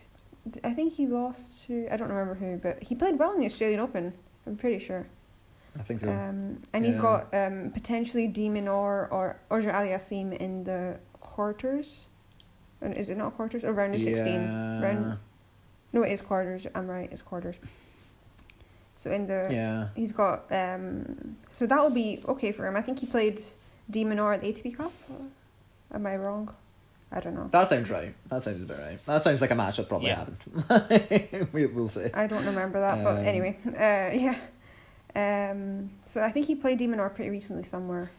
[0.64, 3.46] I think he lost to I don't remember who, but he played well in the
[3.46, 4.14] Australian Open.
[4.48, 5.06] I'm pretty sure.
[5.80, 6.10] I think so.
[6.10, 12.06] Um, and he's got um, potentially de Minaur or Auger-Aliassime in the quarters.
[12.82, 13.64] And is it not quarters?
[13.64, 14.26] Or round of 16?
[14.26, 14.82] Yeah.
[14.82, 15.18] Round,
[15.94, 16.68] no, it is quarters.
[16.76, 17.56] I'm right, it's quarters.
[18.96, 19.88] So in the Yeah.
[19.96, 22.76] he's got um, so that will be okay for him.
[22.76, 23.42] I think he played
[23.90, 24.94] de Minaur at the ATP Cup.
[25.94, 26.54] Am I wrong?
[27.12, 27.50] I don't know.
[27.52, 28.14] That sounds right.
[28.30, 29.06] That sounds about right.
[29.06, 30.26] That sounds like a match that probably Yeah.
[30.26, 31.50] happened.
[31.54, 32.08] we, we'll see.
[32.14, 34.36] I don't remember that, but Um, anyway, uh, yeah.
[35.14, 38.10] Um, so I think he played de Minaur pretty recently somewhere.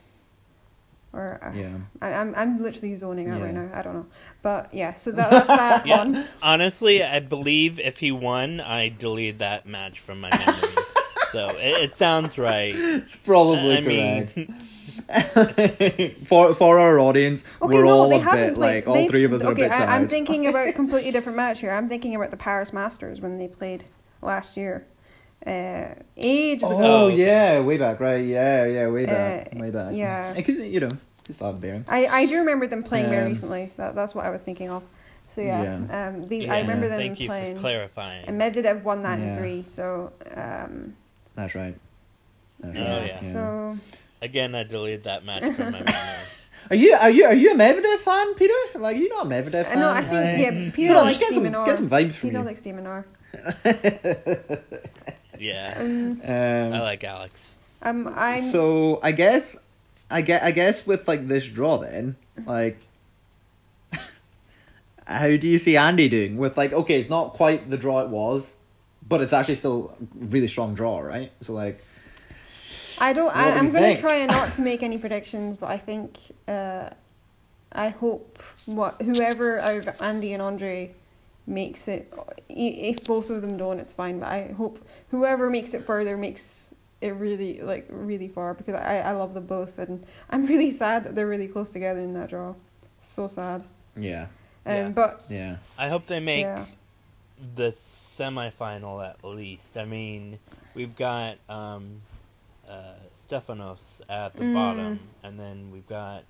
[1.14, 1.76] Or uh, Yeah.
[2.00, 3.70] I, I'm I'm literally zoning out right now.
[3.74, 4.06] I don't know,
[4.42, 4.94] but yeah.
[4.94, 5.98] So that, that's that Yeah.
[5.98, 6.24] one.
[6.42, 10.84] Honestly, I believe if he won, I deleted that match from my memory.
[11.32, 12.74] so it, it sounds right.
[12.74, 14.50] It's probably I mean, correct.
[16.28, 18.56] for for our audience, Okay, we're no, all they a bit played.
[18.58, 20.72] like all they- three of us are okay, a bit I, I'm thinking about a
[20.72, 21.72] completely different match here.
[21.72, 23.84] I'm thinking about the Paris Masters when they played
[24.20, 24.86] last year,
[25.46, 26.80] uh, ages ago.
[26.80, 28.24] Oh Oh, yeah, way back, right?
[28.24, 29.94] Yeah, yeah, way back, Uh, way back.
[29.94, 30.32] yeah.
[30.34, 31.84] It could, you know, just have bearing.
[31.88, 33.72] I, I do remember them playing very Um, recently.
[33.76, 34.82] That, that's what I was thinking of.
[35.34, 36.08] So yeah, Yeah.
[36.08, 37.54] um, the, yeah, I remember them Thank you playing.
[37.54, 38.26] for clarifying.
[38.28, 39.62] And Medvedev won that in three.
[39.64, 40.94] So um,
[41.34, 41.74] That's right.
[42.60, 43.06] That's Oh, yeah.
[43.06, 43.32] yeah.
[43.32, 43.78] So
[44.22, 45.94] Again, I deleted that match from my memory.
[46.70, 48.54] Are you are you are you a Medvedev fan, Peter?
[48.76, 49.78] Like you not a Medvedev uh, fan?
[49.80, 52.14] no, I think Like- yeah, Peter Come on, likes just get some get some vibes
[52.14, 52.44] from Peter you.
[52.44, 53.04] likes de Minaur.
[55.38, 57.54] Yeah, Um, um, I like Alex.
[57.82, 59.56] um, I'm So I guess
[60.08, 62.14] I get I guess with like this draw then,
[62.46, 62.78] like
[65.06, 68.08] how do you see Andy doing with like okay, it's not quite the draw it
[68.08, 68.52] was,
[69.08, 71.32] but it's actually still a really strong draw, right?
[71.40, 71.80] So like
[72.98, 73.26] I don't.
[73.26, 76.90] What I, do I'm gonna try not to make any predictions, but I think uh,
[77.72, 80.94] I hope what whoever out of Andy and Andre
[81.46, 82.12] makes it.
[82.48, 84.20] If both of them don't, it's fine.
[84.20, 86.62] But I hope whoever makes it further makes
[87.00, 91.04] it really like really far because I I love them both and I'm really sad
[91.04, 92.54] that they're really close together in that draw.
[93.00, 93.64] So sad.
[93.96, 94.26] yeah,
[94.64, 94.88] Um, Yeah.
[94.90, 95.56] but yeah.
[95.76, 96.66] I hope they make yeah.
[97.56, 99.76] the semifinal at least.
[99.76, 100.38] I mean,
[100.74, 102.00] we've got um,
[102.68, 104.54] uh, Stefanos at the Mm.
[104.54, 106.24] bottom, and then we've got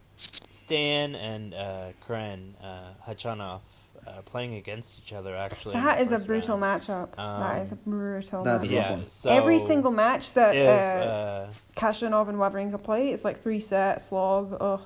[0.50, 3.60] Stan and uh, Karen uh, Khachanov
[4.06, 5.76] uh, playing against each other actually.
[5.76, 6.82] in That the is a brutal round.
[6.82, 7.18] matchup.
[7.18, 8.70] Um, that is a brutal That's matchup.
[8.70, 8.98] Yeah.
[9.08, 13.60] So Every single match that if, uh, uh, Khachanov and Wawrinka play, it's like three
[13.60, 14.56] set slog.
[14.60, 14.80] Ugh.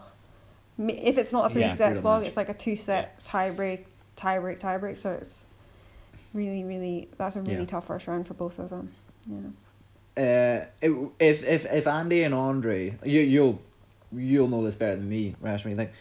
[0.79, 2.29] If it's not a three Yeah, set slog, match.
[2.29, 4.99] it's like a two set tie break, tie break, tie break.
[4.99, 5.45] So it's
[6.35, 7.67] really, really that's a really Yeah.
[7.67, 8.93] tough first round for both of them.
[9.27, 9.39] Yeah.
[10.17, 13.61] Uh, if if if Andy and Andre, you you'll
[14.15, 15.77] you'll know this better than me, Rashmi.
[15.77, 15.93] Like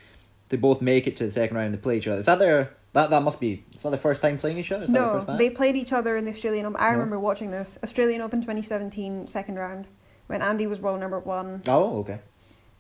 [0.50, 2.20] they both make it to the second round and they play each other.
[2.22, 3.64] Is that their that that must be?
[3.74, 4.86] It's not the first time playing each other.
[4.86, 6.78] Is the No, they played each other in the Australian Open.
[6.80, 6.94] I No?
[6.94, 9.86] remember watching this Australian Open 2017 second round
[10.28, 11.62] when Andy was world number one.
[11.68, 12.20] Oh, okay.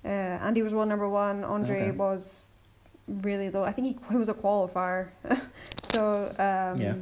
[0.05, 1.43] Uh, Andy was world number one.
[1.43, 1.91] Andre Okay.
[1.91, 2.41] was
[3.07, 3.63] really low.
[3.63, 5.09] I think he, he was a qualifier.
[5.83, 6.93] so um, Yeah.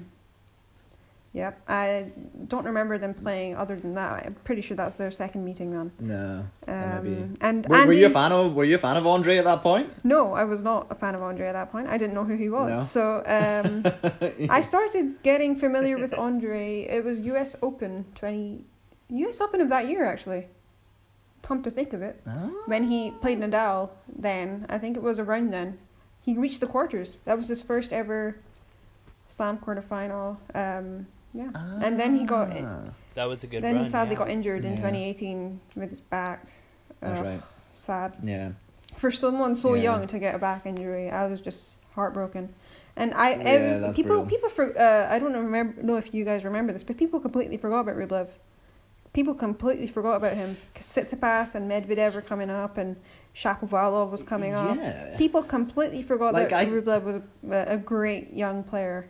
[1.34, 1.62] Yep.
[1.68, 2.12] I
[2.48, 4.28] don't remember them playing other than that.
[4.28, 5.92] I'm pretty sure that's their second meeting then.
[6.00, 6.46] No.
[6.68, 8.78] that might be- Um, and Were, Andy, were you a fan of Were you a
[8.78, 9.92] fan of Andre at that point?
[10.04, 11.88] No, I was not a fan of Andre at that point.
[11.90, 12.72] I didn't know who he was.
[12.76, 12.84] No.
[12.86, 16.82] So um, I started getting familiar with Andre.
[16.82, 17.56] It was U.S.
[17.64, 18.64] Open 20,
[19.10, 19.42] U.S.
[19.42, 20.46] Open of that year actually.
[21.42, 22.62] Come to think of it, Oh.
[22.68, 25.78] when he played Nadal, then I think it was around then,
[26.22, 27.18] he reached the quarters.
[27.26, 28.38] That was his first ever
[29.30, 30.38] Slam quarterfinal.
[30.56, 31.50] Um, yeah,
[31.82, 32.50] and then he got.
[32.56, 32.82] Ah,
[33.16, 33.84] that was a good then run.
[33.86, 34.20] he sadly yeah.
[34.20, 34.78] got injured in Yeah.
[34.78, 36.46] 2018 with his back.
[37.00, 37.42] That's Ugh, right.
[37.76, 38.52] Sad Yeah.
[38.98, 39.84] for someone so Yeah.
[39.84, 42.54] young to get a back injury, I was just heartbroken.
[42.96, 44.26] And I, Yeah, every, that's people, brutal.
[44.26, 47.58] people for, uh, I don't remember, know if you guys remember this, but people completely
[47.58, 48.28] forgot about Rublev.
[49.14, 52.96] People completely forgot about him because Tsitsipas and Medvedev were coming up, and
[53.36, 54.76] Shapovalov was coming up.
[54.78, 55.18] Yeah.
[55.18, 57.16] People completely forgot Like, that I- Rublev was
[57.52, 59.08] a, a great young player.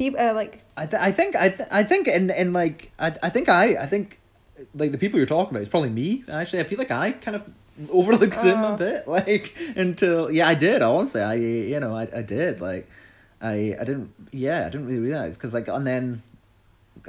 [0.00, 3.14] People, uh, like, I, th- I think I, th- I think in in like I,
[3.22, 4.18] I think I I think
[4.74, 6.60] like the people you're talking about is probably me actually.
[6.60, 7.42] I feel like I kind of
[7.90, 8.74] overlooked him Oh.
[8.74, 11.20] a bit like until yeah I did honestly.
[11.20, 12.88] I you know I, I did like
[13.42, 16.22] I I didn't yeah I didn't really realize because like and then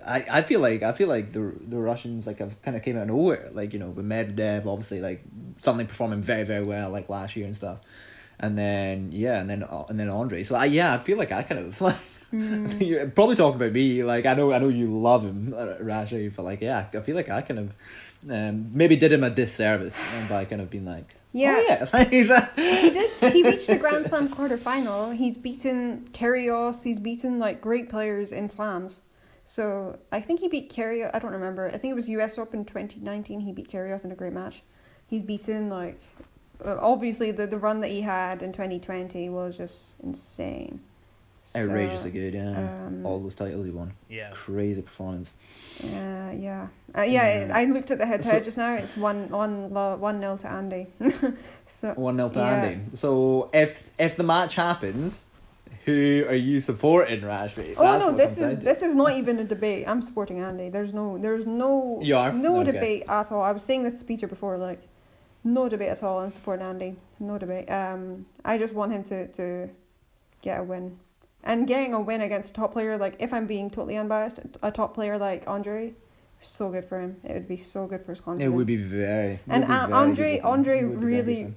[0.06, 2.98] I, I feel like I feel like the the Russians like have kind of came
[2.98, 5.24] out of nowhere like you know with Medvedev obviously like
[5.62, 7.80] suddenly performing very very well like last year and stuff.
[8.38, 11.32] And then yeah and then uh, and then Andre so I, yeah I feel like
[11.32, 11.96] I kind of like
[12.34, 14.04] mm, you're probably talking about me.
[14.04, 17.16] Like I know, I know you love him, uh, Rashi, but like, yeah, I feel
[17.16, 17.74] like I kind of
[18.30, 19.96] um, maybe did him a disservice
[20.30, 21.58] by kind of being like, Yeah.
[21.58, 22.52] oh, yeah, like that.
[22.56, 23.14] he did.
[23.34, 25.16] He reached the Grand Slam quarterfinal.
[25.16, 26.84] He's beaten Kyrgios.
[26.84, 29.02] He's beaten like great players in slams.
[29.46, 31.12] So I think he beat Kyrgios.
[31.14, 31.68] I don't remember.
[31.68, 32.38] I think it was U.S.
[32.38, 33.40] Open 2019.
[33.40, 34.62] He beat Kyrgios in a great match.
[35.08, 36.00] He's beaten like
[36.64, 40.80] uh, obviously the the run that he had in 2020 was just insane.
[41.54, 42.34] So, outrageously good.
[42.34, 42.50] Yeah,
[42.88, 44.32] um, all those titles he won, Yeah.
[44.34, 45.30] crazy performance.
[45.84, 46.68] Uh, yeah.
[46.98, 47.46] Uh, yeah.
[47.48, 47.52] Yeah.
[47.58, 48.76] I looked at the head to head just now.
[48.76, 50.88] It's one one lo- one nil to Andy.
[51.66, 52.54] so One 0 to Yeah.
[52.64, 52.98] Andy.
[52.98, 55.24] So if if the match happens,
[55.86, 57.74] who are you supporting, Rashmi?
[57.78, 58.64] Oh That's no, this is to.
[58.64, 59.88] this is not even a debate.
[59.88, 60.70] I'm supporting Andy.
[60.70, 62.32] There's no there's no You are?
[62.32, 62.72] no Okay.
[62.72, 63.42] debate at all.
[63.42, 64.82] I was saying this to Peter before, like
[65.44, 66.20] no debate at all.
[66.20, 66.96] I'm supporting Andy.
[67.20, 67.70] No debate.
[67.72, 69.70] Um, I just want him to to
[70.42, 70.98] get a win,
[71.44, 74.72] and getting a win against a top player like if I'm being totally unbiased, a
[74.72, 75.94] top player like Andre,
[76.42, 77.16] so good for him.
[77.24, 79.40] It would be so good for his It would be very.
[79.48, 80.46] And be very Andre- good.
[80.46, 81.56] Andre It would be very really- good for him.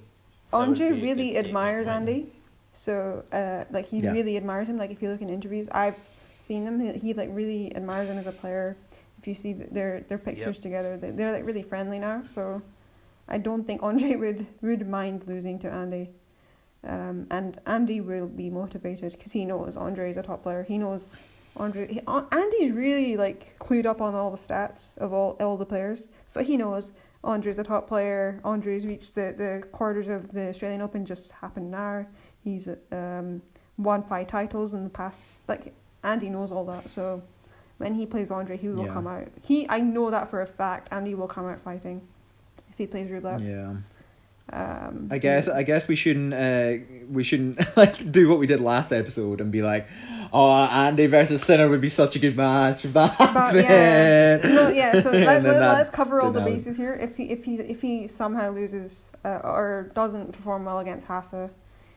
[0.51, 1.93] That would Andre be a good really admires by.
[1.93, 2.31] Andy.
[2.71, 4.11] So, uh, like he Yeah.
[4.11, 4.77] really admires him.
[4.77, 5.95] Like if you look in interviews, I've
[6.39, 6.79] seen them.
[6.79, 8.75] He, he like really admires him as a player.
[9.19, 12.23] If you see their their pictures together, they, they're like really friendly now.
[12.29, 12.61] So,
[13.27, 16.09] I don't think Andre would would mind losing to Andy.
[16.85, 20.63] Um, and Andy will be motivated because he knows Andre is a top player.
[20.63, 21.17] He knows
[21.57, 21.87] Andre.
[21.91, 26.07] He, Andy's really like clued up on all the stats of all all the players.
[26.27, 26.91] So he knows
[27.23, 28.39] Andre's a top player.
[28.43, 32.05] Andre's reached the, the quarters of the Australian Open just happened now.
[32.43, 33.41] He's um,
[33.77, 35.21] won five titles in the past.
[35.47, 36.89] Like Andy knows all that.
[36.89, 37.23] So
[37.77, 38.93] when he plays Andre, he will Yeah.
[38.93, 39.27] come out.
[39.41, 40.89] He I know that for a fact.
[40.91, 42.01] Andy will come out fighting
[42.69, 43.43] if he plays Rublev.
[43.43, 43.73] Yeah.
[44.51, 46.73] Um, I guess I guess we shouldn't uh,
[47.09, 49.87] we shouldn't like do what we did last episode and be like,
[50.33, 54.11] oh Andy versus Sinner would be such a good match that But yeah,
[54.43, 54.95] no, yeah.
[54.95, 56.93] So let, let's cover all the bases here.
[56.93, 61.49] If he if he if he somehow loses uh, or doesn't perform well against Haase,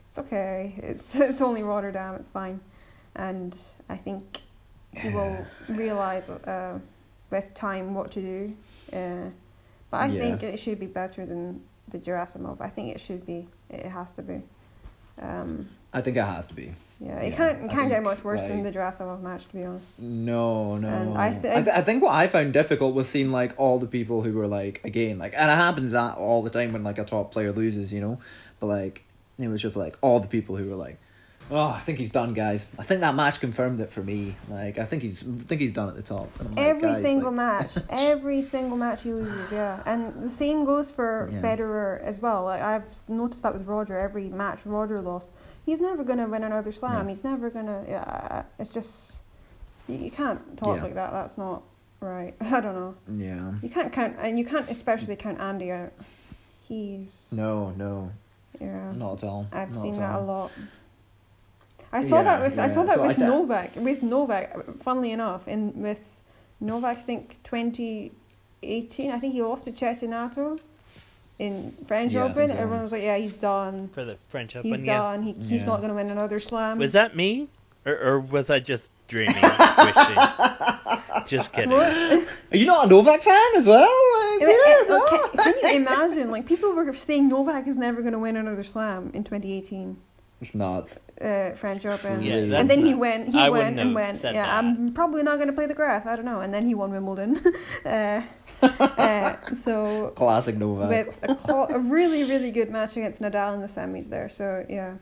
[0.08, 0.74] it's okay.
[0.82, 2.14] It's it's only Rotterdam.
[2.16, 2.60] It's fine,
[3.14, 3.56] and
[3.88, 4.40] I think
[4.92, 6.78] he will realize uh,
[7.30, 8.56] with time what to do.
[8.92, 9.30] Uh,
[9.90, 10.10] but I Yeah.
[10.10, 12.60] think it should be better than the Gerasimov.
[12.60, 13.46] I think it should be.
[13.70, 14.42] It has to be.
[15.20, 16.72] Um, I think it has to be.
[17.00, 19.56] yeah, it Yeah, can't it can't get much worse than like- the Gerasimov match, to
[19.56, 19.86] be honest.
[19.98, 20.88] No, no.
[20.88, 21.32] And I I,
[21.62, 24.46] th- I think what I found difficult was seeing like all the people who were
[24.46, 27.52] like again like and it happens that all the time when like a top player
[27.52, 28.18] loses, you know.
[28.60, 29.02] But like
[29.38, 30.98] it was just like all the people who were like,
[31.50, 32.66] Oh, I think he's done, guys.
[32.78, 34.36] I think that match confirmed it for me.
[34.50, 36.28] Like, I think he's, I think he's done at the top.
[36.40, 39.80] I'm like, Every single like- match, every single match he loses, yeah.
[39.86, 41.40] And the same goes for Yeah.
[41.40, 42.44] Federer as well.
[42.44, 43.98] Like I've noticed that with Roger.
[43.98, 45.30] Every match Roger lost,
[45.64, 47.08] he's never gonna win another slam.
[47.08, 47.14] Yeah.
[47.14, 47.82] He's never gonna.
[47.88, 49.12] Yeah, uh, it's just
[49.88, 50.82] you, you can't talk Yeah.
[50.82, 51.12] like that.
[51.12, 51.62] That's not
[52.00, 52.34] right.
[52.42, 52.94] I don't know.
[53.10, 53.52] Yeah.
[53.62, 55.92] You can't count, and you can't especially count Andy out.
[56.68, 58.12] He's No, no,
[58.60, 58.92] yeah.
[58.92, 59.46] not at all.
[59.50, 60.50] I've not seen at that a lot.
[61.92, 64.82] I saw Yeah, that with I saw that So with d- Novak with Novak.
[64.82, 66.20] Funnily enough, in with
[66.60, 69.10] Novak, I think 2018.
[69.10, 70.58] I think he lost to Cecchinato
[71.38, 72.42] in French Yeah, Open.
[72.44, 72.62] exactly.
[72.62, 73.88] Everyone was like, "Yeah, he's done.
[73.88, 74.84] for the French He's Open.
[74.84, 74.98] Yeah.
[74.98, 75.22] done.
[75.22, 77.48] He, he's not going to win another slam." Was that me,
[77.86, 80.16] or, or was I just dreaming, wishing?
[81.26, 81.70] Just kidding.
[81.72, 81.92] What?
[82.52, 83.80] Are you not a Novak fan as well?
[83.82, 84.54] Like, I Peter?
[84.54, 85.06] it- No?
[85.44, 86.30] can, can you imagine?
[86.30, 89.94] Like people were saying Novak is never going to win another slam in 2018
[90.40, 90.96] It's not.
[91.20, 92.22] uh, French Open.
[92.22, 94.22] Yeah, and that's then he went, he I went and went.
[94.22, 94.48] Yeah, that.
[94.64, 96.06] I'm probably not going to play the grass.
[96.06, 96.40] I don't know.
[96.40, 97.42] And then he won Wimbledon.
[97.84, 98.22] uh,
[98.62, 100.88] uh, so Classic Novak.
[100.90, 104.28] with a, cl- a really really good match against Nadal in the semis there.
[104.28, 104.94] So yeah.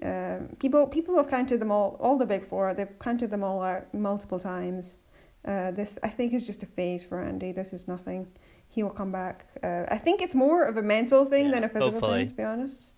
[0.00, 2.72] Um, people people have counted them all all the big four.
[2.74, 4.96] They've counted them all out multiple times.
[5.44, 7.52] Uh, this I think is just a phase for Andy.
[7.52, 8.26] This is nothing.
[8.68, 9.46] He will come back.
[9.62, 12.18] Uh, I think it's more of a mental thing Yeah, than a physical hopefully.
[12.20, 12.90] thing, to be honest.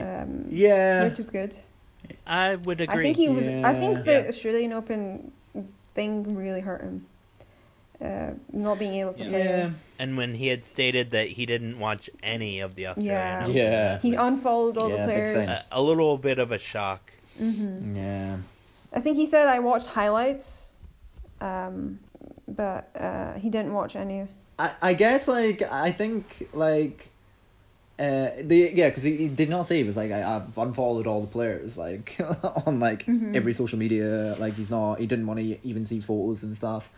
[0.00, 1.04] Um, yeah.
[1.04, 1.54] which is good.
[2.26, 2.98] I would agree.
[3.00, 3.48] I think he was.
[3.48, 4.28] I think the Yeah.
[4.28, 5.32] Australian Open
[5.94, 7.06] thing really hurt him.
[8.00, 9.28] Uh, not being able to Yeah.
[9.30, 9.44] play.
[9.44, 9.70] yeah.
[9.98, 13.42] and when he had stated that he didn't watch any of the Australian Yeah.
[13.42, 13.98] Open, Yeah.
[13.98, 15.48] He was unfollowed all Yeah, the big players.
[15.48, 17.12] a, a little bit of a shock.
[17.36, 18.36] hmm Yeah.
[18.92, 20.70] I think he said I watched highlights,
[21.40, 21.98] um,
[22.46, 24.28] but uh, he didn't watch any.
[24.60, 27.07] I, I guess like I think like
[27.98, 31.06] uh the yeah because he, he did not say he was like I, I've unfollowed
[31.08, 32.16] all the players like
[32.66, 33.34] on like Mhm.
[33.34, 36.88] every social media like he's not he didn't want to even see photos and stuff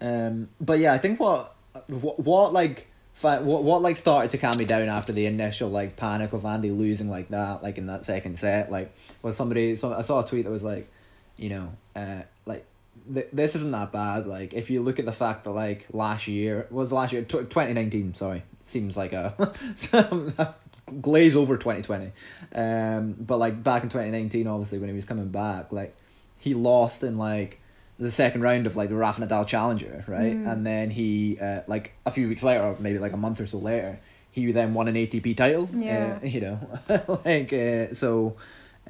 [0.00, 1.54] um but yeah I think what
[1.86, 2.88] what, what like
[3.20, 6.70] what what like started to calm me down after the initial like panic of Andy
[6.70, 10.26] losing like that like in that second set like was somebody so I saw a
[10.26, 10.90] tweet that was like
[11.36, 12.66] you know uh like
[13.12, 14.26] th- this isn't that bad.
[14.26, 17.32] Like, if you look at the fact that like last year was last year, tw
[17.32, 18.14] 2019.
[18.14, 19.54] Sorry, seems like a
[21.00, 22.12] glaze over 2020.
[22.54, 25.94] Um, but like back in 2019, obviously when he was coming back, like
[26.38, 27.60] he lost in like
[27.98, 30.34] the second round of like the Rafa Nadal Challenger, right?
[30.34, 30.50] Mm.
[30.50, 33.46] And then he uh, like a few weeks later, or maybe like a month or
[33.46, 33.98] so later,
[34.30, 35.68] he then won an ATP title.
[35.72, 36.18] Yeah.
[36.22, 38.36] Uh, you know, like uh, so.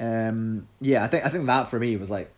[0.00, 2.32] Um, yeah, I think I think that for me was like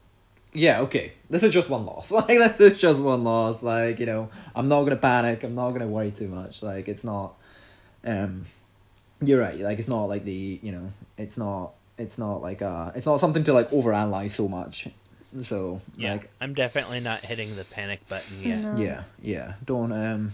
[0.54, 2.10] yeah, okay, this is just one loss.
[2.12, 3.62] Like this is just one loss.
[3.62, 5.42] Like you know, I'm not gonna panic.
[5.42, 6.62] I'm not gonna worry too much.
[6.62, 7.34] Like it's not.
[8.04, 8.46] Um,
[9.20, 9.58] you're right.
[9.58, 13.20] Like it's not like the you know, it's not it's not like uh, it's not
[13.20, 14.88] something to like overanalyze so much.
[15.42, 18.62] So Yeah, like I'm definitely not hitting the panic button yet.
[18.62, 18.80] No.
[18.80, 19.54] yeah, yeah.
[19.64, 20.32] Don't um,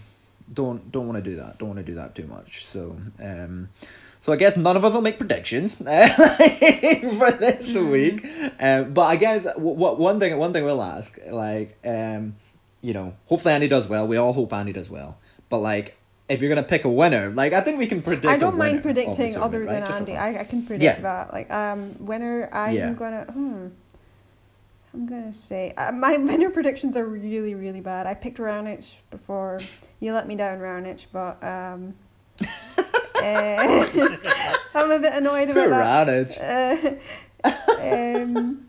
[0.53, 1.57] don't don't want to do that.
[1.57, 2.67] Don't want to do that too much.
[2.67, 3.69] So um,
[4.21, 8.25] so I guess none of us will make predictions for this week.
[8.59, 12.35] Um, but I guess w- w- one thing one thing we'll ask like um,
[12.81, 14.07] you know, hopefully Andy does well.
[14.07, 15.17] We all hope Andy does well.
[15.49, 15.97] But like.
[16.29, 18.25] If you're gonna pick a winner, like I think we can predict.
[18.27, 19.69] I don't mind predicting other right?
[19.69, 20.15] than Just Andy.
[20.15, 21.01] I, I can predict Yeah.
[21.01, 21.33] that.
[21.33, 22.93] Like um, winner, I'm Yeah.
[22.93, 23.67] gonna hmm.
[24.93, 28.07] I'm gonna say uh, my winner predictions are really really bad.
[28.07, 29.59] I picked Raonic before
[29.99, 31.95] you let me down, Raonic, but um.
[33.21, 34.17] Eh,
[34.75, 35.69] I'm a bit annoyed about
[36.07, 36.37] Radich.
[36.37, 36.99] that.
[37.43, 38.67] Uh, um,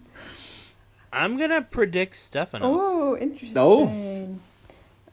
[1.13, 2.61] I'm gonna predict Stefanos.
[2.63, 4.41] oh, interesting.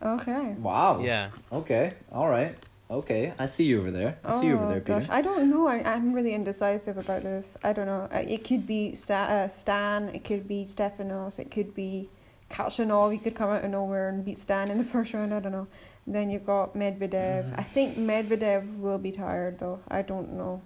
[0.01, 0.15] Oh.
[0.15, 0.53] Okay.
[0.59, 1.01] Wow.
[1.01, 1.29] Yeah.
[1.51, 1.91] Okay.
[2.11, 2.55] All right.
[2.89, 3.33] Okay.
[3.37, 4.17] I see you over there.
[4.23, 4.99] I see you over Oh there, Peter.
[5.01, 5.67] gosh, I don't know.
[5.67, 7.55] I, I'm really indecisive about this.
[7.63, 8.07] I don't know.
[8.11, 10.09] Uh, It could be Sta- uh, Stan.
[10.09, 11.37] It could be Stefanos.
[11.37, 12.09] It could be
[12.49, 13.11] Khachanov.
[13.11, 15.33] He could come out of nowhere and beat Stan in the first round.
[15.33, 15.67] I don't know.
[16.15, 17.45] Then you've got Medvedev.
[17.45, 17.59] Mm-hmm.
[17.59, 19.79] I think Medvedev will be tired though.
[19.87, 20.61] I don't know.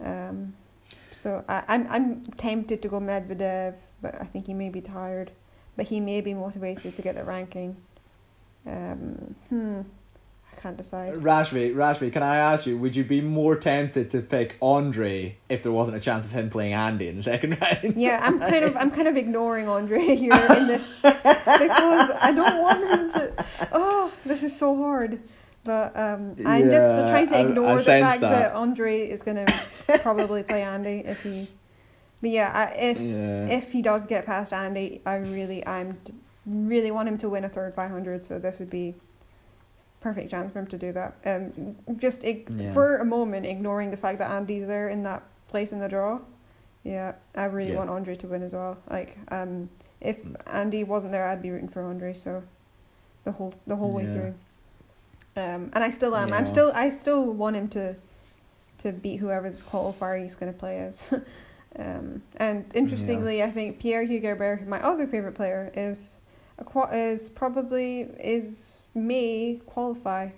[0.00, 0.54] Um,
[1.16, 5.30] so I, I'm I'm tempted to go Medvedev, but I think he may be tired.
[5.76, 7.76] But he may be motivated to get the ranking.
[8.66, 9.80] Um, hmm.
[10.52, 11.14] I can't decide.
[11.14, 15.62] Rashmi, Rashmi, can I ask you, would you be more tempted to pick Andre if
[15.62, 17.96] there wasn't a chance of him playing Andy in the second round?
[17.96, 22.62] Yeah, I'm kind of I'm kind of ignoring Andre here in this because I don't
[22.62, 23.46] want him to.
[23.72, 23.91] Oh,
[24.24, 25.20] this is so hard.
[25.64, 28.30] But um, I'm Yeah, just trying to ignore I the fact that.
[28.30, 28.52] that.
[28.54, 29.46] Andre is gonna
[30.00, 31.46] probably play Andy if he.
[32.20, 33.46] But yeah, I, if Yeah.
[33.46, 35.98] if he does get past Andy, I really I'm
[36.46, 38.24] really want him to win a third 500.
[38.26, 38.94] So this would be
[40.00, 41.14] perfect chance for him to do that.
[41.24, 42.72] Um, just ig- Yeah.
[42.72, 46.18] for a moment ignoring the fact that Andy's there in that place in the draw.
[46.82, 47.78] Yeah, I really Yeah.
[47.78, 48.76] want Andre to win as well.
[48.90, 49.68] Like, um,
[50.00, 50.18] if
[50.48, 52.12] Andy wasn't there, I'd be rooting for Andre.
[52.12, 52.42] So,
[53.24, 54.12] the whole the whole way Yeah.
[54.12, 54.34] through.
[55.34, 56.32] Um, and I still am.
[56.32, 57.96] I'm still I still want him to
[58.78, 61.12] to beat whoever this qualifier he's going to play as.
[61.78, 66.16] um, and interestingly, I think Pierre-Hugues Herbert, my other favorite player, is
[66.58, 70.30] a, qua- is probably is may qualify.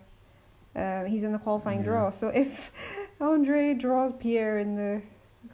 [0.77, 1.85] Uh, he's in the qualifying Yeah.
[1.85, 2.11] draw.
[2.11, 2.71] So if
[3.21, 5.01] Andre draws Pierre in the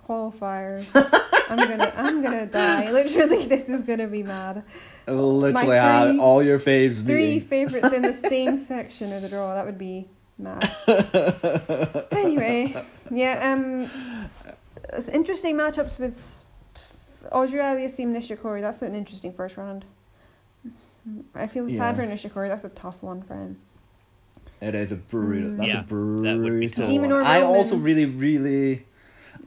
[0.07, 0.85] qualifier,
[1.49, 2.91] I'm gonna I'm gonna die.
[2.91, 4.65] Literally, this is gonna be mad.
[5.11, 7.49] I will literally My have three- all your faves Three meeting.
[7.49, 9.55] favorites in the same section of the draw.
[9.55, 10.09] That would be
[10.39, 10.71] mad.
[12.13, 12.77] Anyway,
[13.11, 13.53] yeah.
[13.53, 13.91] Um,
[15.13, 16.39] interesting matchups with
[17.33, 18.61] Auger-Aliassime Nishikori.
[18.61, 19.85] That's an interesting first round.
[21.35, 21.79] I feel Yeah.
[21.79, 22.49] sad for Nishikori.
[22.49, 23.57] That's a tough one for him.
[24.61, 25.51] It is a brutal.
[25.51, 25.57] Mm.
[25.57, 26.23] That's Yeah, a brutal.
[26.23, 26.87] that would be tough.
[26.87, 27.27] Demon or one.
[27.27, 28.85] I also really, really,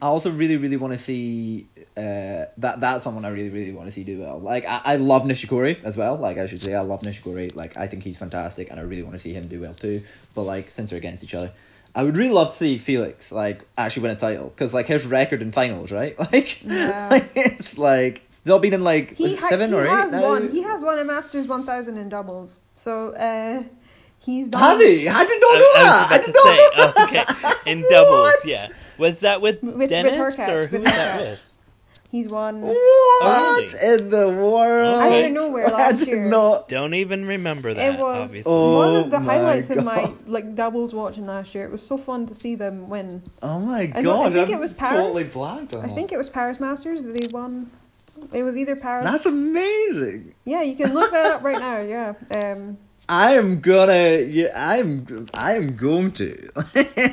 [0.02, 1.66] I also really, really want to see.
[1.96, 4.38] Uh, that that's someone I really, really want to see do well.
[4.40, 6.16] Like I, I love Nishikori as well.
[6.16, 7.54] Like I should say, I love Nishikori.
[7.54, 10.02] Like I think he's fantastic, and I really want to see him do well too.
[10.34, 11.52] But like since they're against each other.
[11.96, 15.06] I would really love to see Felix like actually win a title because like his
[15.06, 16.18] record in finals, right?
[16.32, 17.08] Like, Yeah.
[17.08, 19.90] like it's like he's all been in like He, ha- seven he or eight.
[19.90, 20.22] He has now?
[20.22, 20.50] won.
[20.50, 22.58] He has won a Masters 1000 in doubles.
[22.74, 23.62] So uh,
[24.18, 24.60] he's done.
[24.60, 25.08] Has he?
[25.08, 26.10] I did not I, know I that.
[26.10, 27.04] I was did not say, know oh,
[27.62, 28.44] okay, in doubles, What?
[28.44, 28.68] yeah.
[28.98, 31.30] Was that with, With- with Dennis Hurkacz, or who was that Hurkacz.
[31.30, 31.50] with?
[32.10, 32.60] He's won.
[32.60, 33.94] What really?
[33.94, 35.02] in the world?
[35.02, 36.24] Out of nowhere I last did year.
[36.28, 36.68] not.
[36.68, 37.94] Don't even remember that.
[37.94, 38.52] It was obviously.
[38.52, 41.64] Oh one of the my highlights in my like doubles watching last year.
[41.64, 43.20] It was so fun to see them win.
[43.42, 44.04] Oh my god!
[44.04, 44.96] don't- I think I'm it was Paris.
[45.00, 47.68] Totally blanked on I think it was Paris Masters that they won.
[48.32, 49.04] It was either Paris.
[49.04, 50.34] That's amazing.
[50.44, 51.80] Yeah, you can look that up right now.
[51.80, 52.14] Yeah.
[52.32, 52.78] Um,
[53.08, 54.16] I am gonna.
[54.20, 55.26] Yeah, I'm.
[55.34, 56.50] I am going to.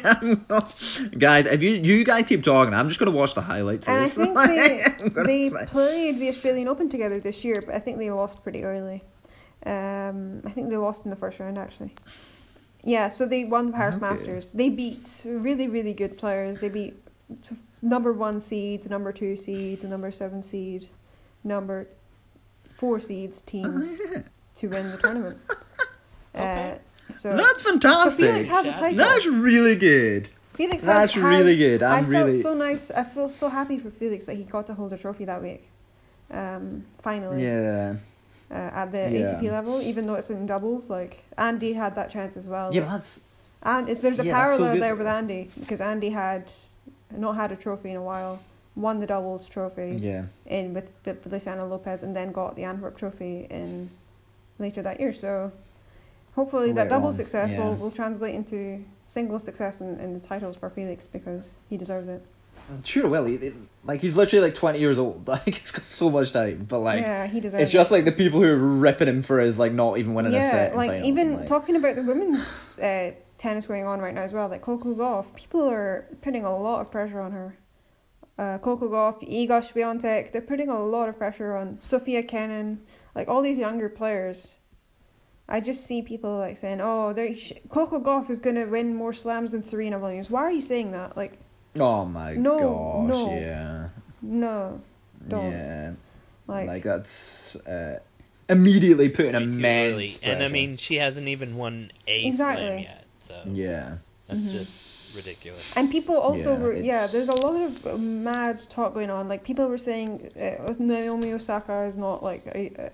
[0.06, 0.84] I'm not-
[1.18, 3.88] guys, if you you guys keep talking, I'm just gonna watch the highlights.
[3.88, 4.38] and I think
[5.16, 8.64] they they played the Australian Open together this year, but I think they lost pretty
[8.64, 9.04] early.
[9.66, 11.94] Um, I think they lost in the first round actually.
[12.84, 14.06] Yeah, so they won the Paris Okay.
[14.06, 14.50] Masters.
[14.52, 16.60] They beat really really good players.
[16.62, 16.96] They beat
[17.82, 20.88] number one seeds, number two seeds, number seven seed,
[21.44, 21.88] number
[22.76, 24.22] four seeds teams Oh, yeah.
[24.56, 25.38] to win the tournament.
[26.36, 26.78] Okay.
[27.10, 28.26] Uh, so That's so fantastic.
[28.26, 28.98] Felix has a title.
[28.98, 30.30] That's really good.
[30.54, 31.84] Felix That's has, really good.
[31.84, 32.92] I'm I really- felt so nice.
[32.92, 35.68] I feel so happy for Felix that he got to hold a trophy that week.
[36.30, 37.44] Um, finally.
[37.44, 37.96] Yeah.
[38.50, 39.34] Uh, at the Yeah.
[39.40, 42.74] ATP level, even though it's in doubles, like Andy had that chance as well.
[42.74, 43.20] Yeah, but that's.
[43.64, 46.52] And it, there's a Yeah, that's so parallel there with Andy because Andy had
[47.16, 48.40] not had a trophy in a while,
[48.76, 50.24] won the doubles trophy Yeah.
[50.48, 53.90] in with Fe- Feliciano Lopez, and then got the Antwerp trophy in
[54.60, 55.14] later that year.
[55.14, 55.52] So
[56.34, 57.60] hopefully that double on, success yeah.
[57.60, 62.08] will, will translate into single success in, in the titles for Felix because he deserves
[62.08, 62.26] it.
[62.84, 63.54] Sure, well, he, he-
[63.84, 65.28] like he's literally like 20 years old.
[65.28, 67.94] Like he's got so much time, but like yeah, he deserves it's just it.
[67.94, 70.72] like the people who are ripping him for his like not even winning a set.
[70.72, 74.22] in like finals, even like, talking about the women's uh, tennis going on right now
[74.22, 77.58] as well, like Coco Gauff, people are putting a lot of pressure on her.
[78.38, 82.80] Uh, Coco Gauff, Iga Swiatek, they're putting a lot of pressure on Sofia Kenin,
[83.16, 84.56] like all these younger players.
[85.52, 89.14] I just see people like saying, "Oh, they're, sh- Coco Gauff is gonna win more
[89.14, 91.18] slams than Serena Williams." Why are you saying that?
[91.18, 91.34] Like,
[91.80, 93.40] Oh my No, gosh, no.
[93.40, 93.90] yeah.
[94.22, 94.82] no,
[95.28, 95.52] Don't.
[95.52, 95.92] Yeah.
[96.48, 98.00] like, Like, that's uh,
[98.50, 100.20] immediately putting Me too, immense.
[100.24, 102.66] And I mean, she hasn't even won a Exactly.
[102.66, 103.98] slam yet, so Yeah.
[104.28, 104.52] that's Mhm.
[104.52, 104.84] just
[105.14, 105.66] ridiculous.
[105.76, 109.28] And people also Yeah, were, yeah, there's a lot of uh, mad talk going on.
[109.28, 112.92] Like people were saying uh, Naomi Osaka is not like a, a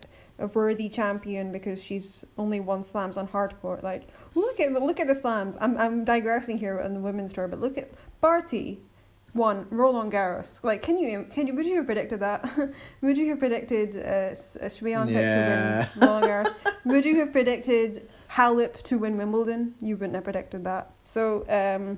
[0.54, 3.84] worthy champion because she's only won slams on hard court.
[3.84, 4.04] Like
[4.36, 5.58] look at the, look at the slams.
[5.60, 7.90] I'm I'm digressing here on the women's tour, but look at
[8.22, 8.80] Barty
[9.34, 10.64] won Roland Garros.
[10.64, 12.48] Like can you can you would you have predicted that?
[13.02, 14.34] would you have predicted uh, uh,
[14.70, 15.86] Swiatek Yeah.
[15.86, 16.56] to win Roland Garros?
[16.86, 19.74] would you have predicted Halep to win Wimbledon?
[19.82, 20.92] You wouldn't have predicted that.
[21.06, 21.98] So um.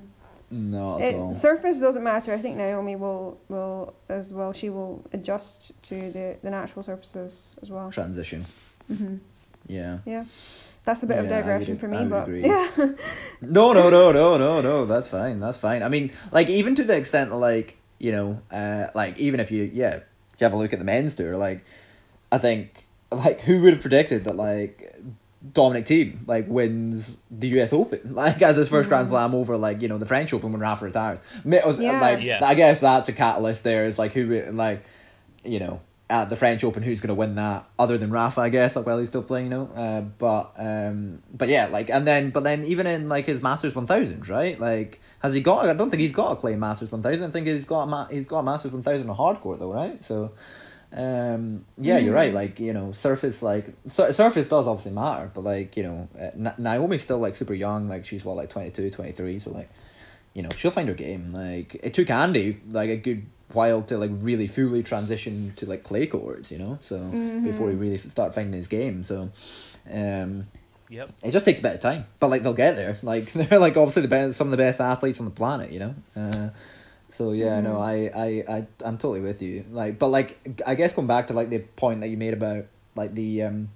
[0.50, 1.32] Not at all.
[1.32, 2.34] It, surface doesn't matter.
[2.34, 4.52] I think Naomi will will as well.
[4.52, 7.90] She will adjust to the, the natural surfaces as well.
[7.92, 8.44] Transition.
[8.88, 9.16] hmm
[9.68, 9.98] Yeah.
[10.04, 10.24] Yeah,
[10.84, 12.42] that's a bit of Yeah, would digression for me, but agree.
[12.42, 12.68] yeah.
[13.42, 14.84] No, no, no, no, no, no.
[14.86, 15.40] That's fine.
[15.40, 15.82] That's fine.
[15.82, 19.70] I mean, like even to the extent like you know, uh, like even if you
[19.72, 20.02] yeah, if
[20.40, 21.64] you have a look at the men's tour, like
[22.32, 24.94] I think like who would have predicted that like
[25.52, 27.72] Dominic Thiem like wins the U.S.
[27.72, 29.10] Open like as his 1st Grand Mhm.
[29.10, 31.20] Slam over like you know the French Open when Rafa retired.
[31.84, 32.00] Yeah.
[32.00, 32.40] Like Yeah.
[32.42, 33.64] I guess that's a catalyst.
[33.64, 34.84] There is like who would- like
[35.44, 35.80] you know
[36.10, 38.98] at the French Open, who's gonna win that other than Rafa, I guess, like while
[38.98, 39.66] he's still playing, you know.
[39.74, 43.74] Uh, but um, but yeah, like and then but then even in like his Masters
[43.74, 44.58] 1000, right?
[44.60, 45.66] Like has he got?
[45.68, 47.22] I don't think he's got a claim Masters 1000.
[47.22, 50.04] I think he's got a ma- he's got a Masters 1000 a hardcourt though, right?
[50.04, 50.32] So.
[50.92, 52.34] Um, yeah, you're right.
[52.34, 56.30] Like you know, surface like sur- surface does obviously matter, but like you know, uh,
[56.34, 57.88] Na- Naomi's still like super young.
[57.88, 59.70] Like she's what like 22, 23, so like
[60.34, 61.30] you know she'll find her game.
[61.30, 65.84] Like it took Andy like a good while to like really fully transition to like
[65.84, 66.78] clay courts, you know.
[66.82, 66.98] So
[67.44, 69.30] before he really start finding his game, so
[69.90, 70.46] um,
[70.88, 71.10] Yep.
[71.22, 72.04] it just takes a bit of time.
[72.18, 72.98] But like they'll get there.
[73.02, 75.78] Like they're like obviously the best, some of the best athletes on the planet, you
[75.78, 75.94] know.
[76.16, 76.48] Uh,
[77.20, 79.66] so yeah, no, I, I, I, I'm totally with you.
[79.70, 82.64] Like, but like, I guess going back to like the point that you made about
[82.96, 83.68] like the um,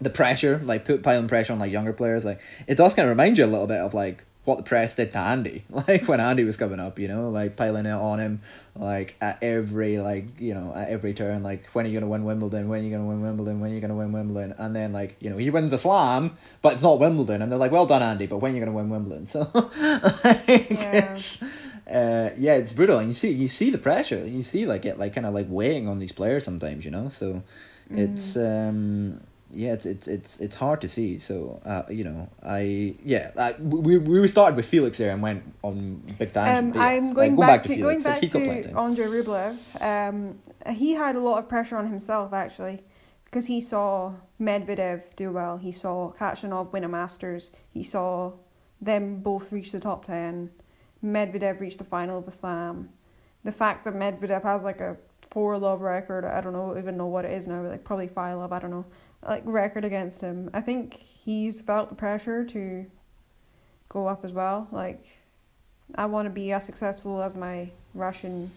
[0.00, 3.10] the pressure, like put piling pressure on like younger players, like it does kind of
[3.10, 6.18] remind you a little bit of like what the press did to Andy, like when
[6.18, 8.42] Andy was coming up, you know, like piling it on him,
[8.74, 12.24] like at every like you know at every turn, like when are you gonna win
[12.24, 14.92] Wimbledon, when are you gonna win Wimbledon, when are you gonna win Wimbledon, and then
[14.92, 17.86] like you know he wins a slam, but it's not Wimbledon, and they're like, well
[17.86, 19.28] done Andy, but when are you gonna win Wimbledon?
[19.30, 19.48] So
[20.24, 21.20] like, Yeah.
[21.90, 24.98] Uh, yeah, it's brutal, and you see you see the pressure, you see like it
[24.98, 27.10] like kind of like weighing on these players sometimes, you know.
[27.10, 27.42] So
[27.90, 29.20] it's um
[29.54, 31.18] yeah, it's it's it's it's hard to see.
[31.18, 35.42] So uh, you know, I yeah, uh, we we started with Felix there and went
[35.62, 36.76] on big tangent.
[36.76, 38.72] Um, I'm like, going go back, to, going back he's got to.
[38.74, 39.56] Andre Rublev.
[39.80, 40.38] Um,
[40.72, 42.82] he had a lot of pressure on himself actually,
[43.26, 45.56] because he saw Medvedev do well.
[45.56, 47.50] He saw Khachanov win a Masters.
[47.72, 48.32] He saw
[48.80, 50.50] them both reach the top ten.
[51.04, 52.88] Medvedev reached the final of a Slam.
[53.44, 54.96] The fact that Medvedev has like a
[55.30, 58.38] four love record, I don't know even know what it is now, like probably five
[58.38, 58.84] love, I don't know,
[59.28, 60.50] like record against him.
[60.54, 62.86] I think he's felt the pressure to
[63.88, 64.66] go up as well.
[64.70, 65.04] Like
[65.96, 68.50] I want to be as successful as my Russian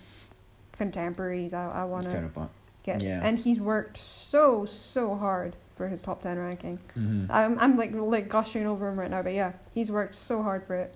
[0.72, 1.54] contemporaries.
[1.54, 2.48] I, I want to
[2.84, 3.20] get, yeah.
[3.24, 6.80] and he's worked so so hard for his top ten ranking.
[6.98, 7.28] Mhm.
[7.30, 10.66] I'm I'm like like gushing over him right now, but yeah, he's worked so hard
[10.66, 10.96] for it.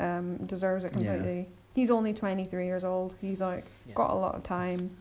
[0.00, 0.98] Um, deserves it Yeah.
[1.14, 1.48] completely.
[1.74, 3.14] He's only 23 years old.
[3.20, 3.94] He's like Yeah.
[3.94, 4.96] got a lot of time.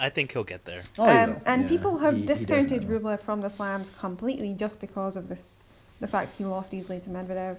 [0.00, 0.82] I think he'll get there.
[0.98, 1.42] Oh, he um, will.
[1.46, 3.16] and Yeah, people have he- he discounted definitely will.
[3.16, 5.58] Rublev from the slams completely just because of this,
[6.00, 7.58] the fact he lost easily to Medvedev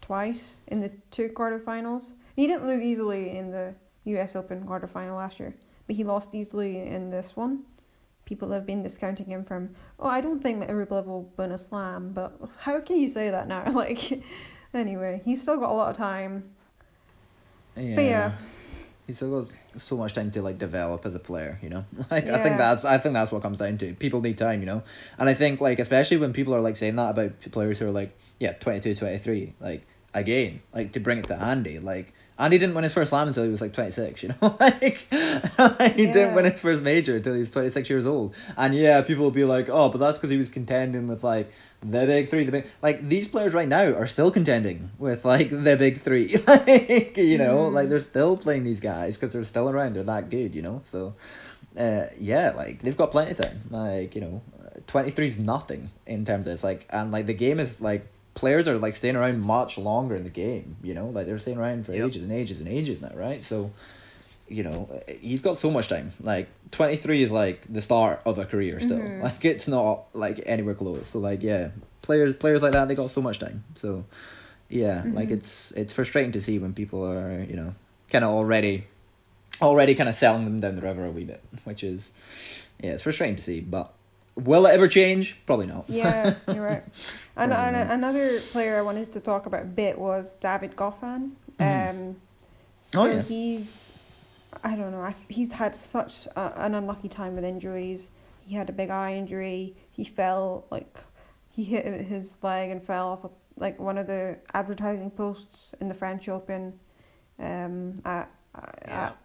[0.00, 2.12] twice in the two quarterfinals.
[2.36, 3.74] He didn't lose easily in the
[4.04, 4.36] U.S.
[4.36, 5.54] Open quarterfinal last year,
[5.86, 7.64] but he lost easily in this one.
[8.24, 11.58] People have been discounting him from, oh, I don't think that Rublev will win a
[11.58, 13.64] slam, but how can you say that now?
[13.72, 14.22] Like,
[14.74, 16.44] anyway, he's still got a lot of time.
[17.76, 17.96] Yeah.
[17.96, 18.32] But yeah.
[19.06, 21.84] He's still got so much time to like develop as a player, you know.
[22.10, 23.94] Like I think that's I think that's what comes down to.
[23.94, 24.82] People need time, you know.
[25.18, 27.92] And I think like especially when people are like saying that about players who are
[27.92, 32.74] like yeah 22, 23, like again like to bring it to Andy, like Andy didn't
[32.74, 34.56] win his first slam until he was like 26, you know.
[34.60, 34.96] like
[35.94, 38.34] he didn't win his first major until he was 26 years old.
[38.56, 41.52] And yeah, people will be like, oh, but that's because he was contending with like
[41.82, 45.50] the big three, the big like these players right now are still contending with like
[45.50, 47.72] the big three, like you know, Mhm.
[47.74, 49.94] like they're still playing these guys because they're still around.
[49.94, 50.80] They're that good, you know.
[50.84, 51.14] So,
[51.78, 53.60] uh, yeah, like they've got plenty of time.
[53.70, 54.42] Like you know,
[54.86, 58.06] twenty three is nothing in terms of it's like and like the game is like
[58.34, 60.76] players are like staying around much longer in the game.
[60.82, 62.08] You know, like they're staying around for Yep.
[62.08, 63.44] ages and ages and ages now, right?
[63.44, 63.70] So.
[64.52, 66.12] You know, he's got so much time.
[66.20, 68.98] Like twenty three is like the start of a career still.
[68.98, 69.20] Mhm.
[69.22, 71.06] Like it's not like anywhere close.
[71.06, 71.68] So like yeah,
[72.02, 73.62] players players like that they got so much time.
[73.76, 74.04] So
[74.68, 75.34] yeah, like Mhm.
[75.38, 77.74] it's it's frustrating to see when people are you know
[78.10, 78.88] kind of already
[79.62, 82.10] already kind of selling them down the river a wee bit, which is
[82.82, 83.60] yeah, it's frustrating to see.
[83.60, 83.92] But
[84.44, 85.36] will it ever change?
[85.46, 85.84] Probably not.
[85.88, 86.84] Yeah, you're right.
[87.36, 87.90] And, and not.
[87.94, 91.30] another player I wanted to talk about a bit was David Goffin.
[91.58, 91.90] Mhm.
[91.90, 92.16] Um,
[92.80, 93.22] so Oh, yeah.
[93.22, 93.92] he's,
[94.62, 98.08] I don't know, he's had such a, an unlucky time with injuries.
[98.44, 99.74] He had a big eye injury.
[99.92, 100.98] He fell like
[101.50, 105.88] he hit his leg and fell off a, like one of the advertising posts in
[105.88, 106.78] the French Open.
[107.38, 108.28] Um, at,
[108.86, 109.06] Yeah.
[109.06, 109.16] at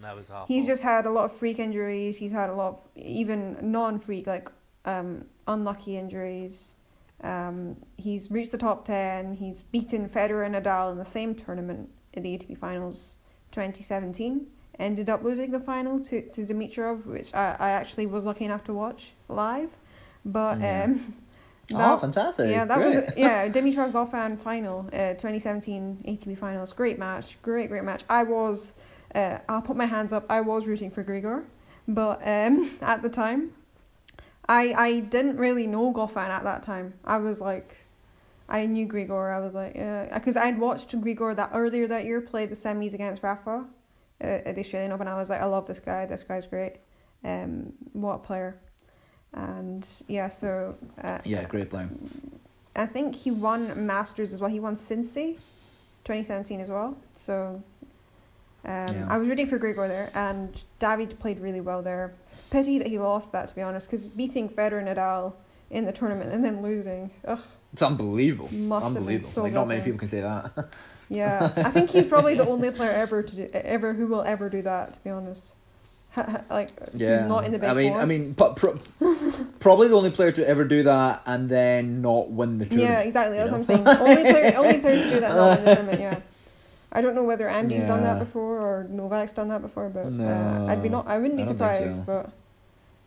[0.00, 0.46] That was awful.
[0.54, 2.16] He's just had a lot of freak injuries.
[2.16, 4.48] He's had a lot of even non-freak, like
[4.84, 6.72] um, unlucky injuries.
[7.22, 9.34] Um, he's reached the top 10.
[9.34, 13.16] He's beaten Federer and Nadal in the same tournament in the ATP Finals
[13.52, 14.46] 2017.
[14.78, 18.64] Ended up losing the final to, to Dimitrov, which I, I actually was lucky enough
[18.64, 19.70] to watch live.
[20.24, 20.84] But Yeah.
[20.84, 21.14] um,
[21.74, 22.50] oh, fantastic!
[22.50, 22.94] yeah, that Great.
[23.06, 26.72] was yeah Dimitrov Goffin final, uh, 2017 ATP Finals.
[26.72, 28.04] Great match, great great match.
[28.08, 28.74] I was,
[29.14, 30.26] uh, I'll put my hands up.
[30.28, 31.44] I was rooting for Grigor,
[31.88, 33.52] but um, at the time,
[34.48, 36.94] I I didn't really know Goffin at that time.
[37.04, 37.76] I was like,
[38.48, 39.34] I knew Grigor.
[39.34, 42.92] I was like, yeah, because I'd watched Grigor that earlier that year play the semis
[42.94, 43.64] against Rafa
[44.22, 45.08] uh, at the Australian Open.
[45.08, 46.06] I was like, I love this guy.
[46.06, 46.76] This guy's great.
[47.24, 48.56] Um, what a player.
[49.32, 51.88] And yeah, so uh, Yeah, great player.
[52.76, 54.50] I think he won Masters as well.
[54.50, 55.36] He won Cincy
[56.04, 56.96] 2017 as well.
[57.16, 57.62] So
[58.64, 59.06] um, Yeah.
[59.08, 62.12] I was rooting for Grigor there, and David played really well there.
[62.54, 65.32] Pity that he lost that, to be honest, because beating Federer and Nadal
[65.72, 67.40] in the tournament and then losing, ugh,
[67.72, 68.48] It's unbelievable.
[68.54, 69.28] Must have been unbelievable.
[69.28, 70.68] so like not many people can say that.
[71.08, 71.52] yeah.
[71.56, 74.62] I think he's probably the only player ever to do, ever who will ever do
[74.62, 75.44] that, to be honest.
[76.48, 77.18] like yeah.
[77.18, 78.02] he's not in the big I mean, four.
[78.02, 78.78] I mean, but pro-
[79.58, 82.92] probably the only player to ever do that and then not win the tournament.
[82.92, 83.36] yeah, exactly.
[83.36, 83.88] That's you what I'm saying.
[84.00, 86.00] only player, only player to do that not in the tournament.
[86.00, 86.20] Yeah.
[86.92, 90.66] I don't know whether Andy's done that before or Novak's done that before, but uh,
[90.68, 91.08] I'd be not.
[91.08, 92.02] I wouldn't be surprised, so.
[92.06, 92.30] but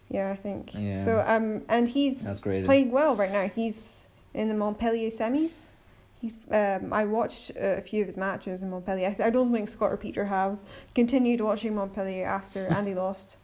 [0.09, 0.73] yeah, I think.
[0.73, 1.03] Yeah.
[1.03, 3.47] So um, and he's playing well right now.
[3.49, 5.65] He's in the Montpellier semis.
[6.21, 9.07] He, um, I watched uh, a few of his matches in Montpellier.
[9.07, 10.57] I, th- I don't think Scott or Peter have
[10.95, 13.37] continued watching Montpellier after Andy lost.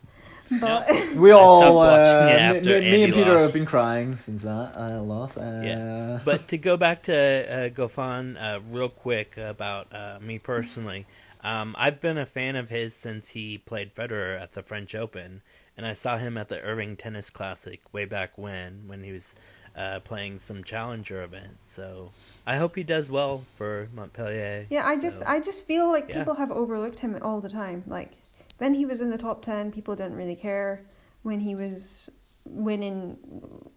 [0.49, 3.41] But We all, watching it uh, me, me, me and Peter lost.
[3.41, 5.37] have been crying since that uh, loss.
[5.37, 6.19] Uh, Yeah.
[6.23, 11.05] But to go back to uh, Goffin uh, real quick about uh, me personally,
[11.43, 15.41] um, I've been a fan of his since he played Federer at the French Open,
[15.77, 19.35] and I saw him at the Irving Tennis Classic way back when, when he was
[19.75, 21.71] uh, playing some challenger events.
[21.71, 22.11] So
[22.45, 24.67] I hope he does well for Montpellier.
[24.69, 26.19] yeah, I just So- I just feel like Yeah.
[26.19, 27.83] people have overlooked him all the time.
[27.87, 28.11] Like
[28.59, 30.85] when he was in the top ten, people didn't really care.
[31.23, 32.09] When he was
[32.45, 33.17] winning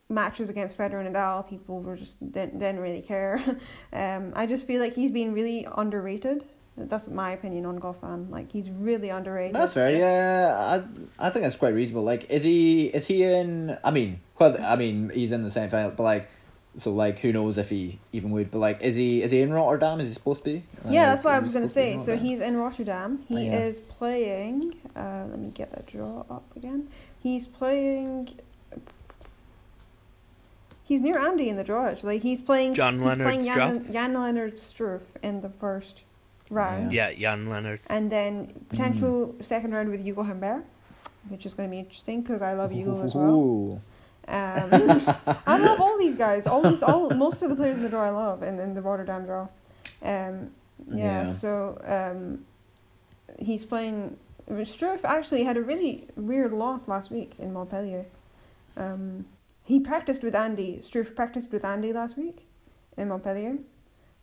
[0.09, 3.41] matches against Federer and Nadal, people were just didn't, didn't really care.
[3.93, 6.45] um, I just feel like he's been really underrated.
[6.79, 8.31] That's my opinion on Goffin.
[8.31, 9.55] Like he's really underrated.
[9.55, 9.91] That's fair.
[9.97, 10.55] Yeah,
[11.19, 12.05] I I think that's quite reasonable.
[12.05, 13.79] Like, is he is he in?
[13.83, 16.29] I mean, well, I mean, he's in the same final, but like,
[16.79, 18.51] so like, who knows if he even would?
[18.51, 20.01] But like, is he is he in Rotterdam?
[20.01, 20.65] Is he supposed to be?
[20.87, 22.05] Yeah, that's what I was gonna supposed to be say.
[22.05, 23.25] So he's in Rotterdam.
[23.27, 23.59] He Oh, yeah.
[23.65, 24.75] is playing.
[24.95, 26.89] Uh, let me get that draw up again.
[27.23, 28.39] He's playing.
[30.85, 32.19] He's near Andy in the draw actually.
[32.19, 32.75] He's playing.
[32.75, 36.03] John he's Leonard playing Jan, Jan Lennard Struff in the first
[36.51, 37.81] round, Yeah, Jan Lennard.
[37.89, 39.45] and then potential Mm.
[39.45, 40.65] second round with Ugo Humbert,
[41.29, 43.31] which is going to be interesting because I love Ugo as well.
[43.35, 43.81] Ooh.
[44.29, 44.71] Um,
[45.47, 46.47] I love all these guys.
[46.47, 48.83] All these, all most of the players in the draw I love, in, in the
[48.83, 49.43] Rotterdam draw.
[50.03, 50.51] Um,
[50.91, 51.29] yeah, Yeah.
[51.31, 52.45] So um,
[53.39, 54.17] he's playing.
[54.51, 58.05] Struff actually had a really weird loss last week in Montpellier.
[58.77, 59.25] Um,
[59.65, 60.81] he practiced with Andy.
[60.83, 62.47] Struff practiced with Andy last week
[62.97, 63.57] in Montpellier,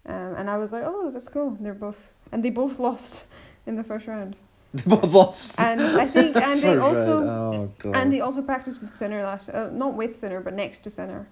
[0.05, 1.57] um, and I was like, oh, that's cool.
[1.59, 1.97] They're both,
[2.31, 3.27] and they both lost
[3.65, 4.35] in the first round.
[4.73, 5.59] They both lost.
[5.59, 7.95] And I think Andy First also- Oh god.
[7.95, 11.27] And they also practiced with Sinner last, uh, not with Sinner, but next to Sinner,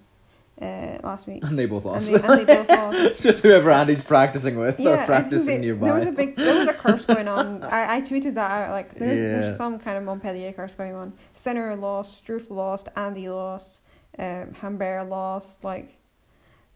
[0.62, 1.44] uh, last week.
[1.44, 2.06] And they both And lost.
[2.06, 2.70] they, and they both
[3.10, 3.24] lost.
[3.24, 5.86] Just whoever Andy's practicing with Yeah, or I think practicing they, nearby.
[5.88, 7.64] there was a big, there was a curse going on.
[7.64, 8.70] I, I tweeted that out.
[8.74, 9.40] Like there's, Yeah.
[9.42, 11.12] there's some kind of Montpellier curse going on.
[11.34, 13.82] Sinner lost, Struff lost, Andy lost,
[14.20, 15.64] um, Humbert lost.
[15.64, 15.96] Like,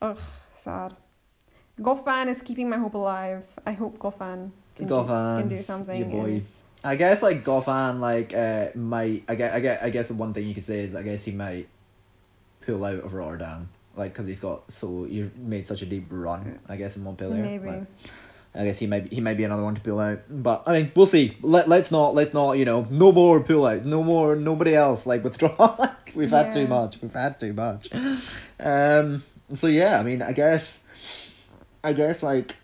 [0.01, 0.17] ugh,
[0.57, 0.95] sad.
[1.81, 3.43] Goffin is keeping my hope alive.
[3.65, 5.97] I hope Goffin can, do, can do something.
[5.99, 6.29] your boy.
[6.29, 6.45] and-
[6.83, 10.33] I guess like Goffin like uh might I guess I guess I guess the one
[10.35, 11.67] thing you could say is I guess he might
[12.61, 16.59] pull out of Rotterdam like because he's got so you made such a deep run
[16.69, 17.41] I guess in Montpellier.
[17.41, 17.67] Maybe.
[17.67, 17.83] Like,
[18.53, 20.73] I guess he might be, he might be another one to pull out, but I
[20.73, 21.35] mean we'll see.
[21.41, 25.07] Let let's not let's not you know no more pull out, no more nobody else
[25.07, 25.89] like withdraw.
[26.13, 27.01] We've had too much.
[27.01, 27.89] We've had too much.
[28.59, 29.23] Um.
[29.55, 30.77] So yeah, I mean I guess
[31.85, 32.55] I guess like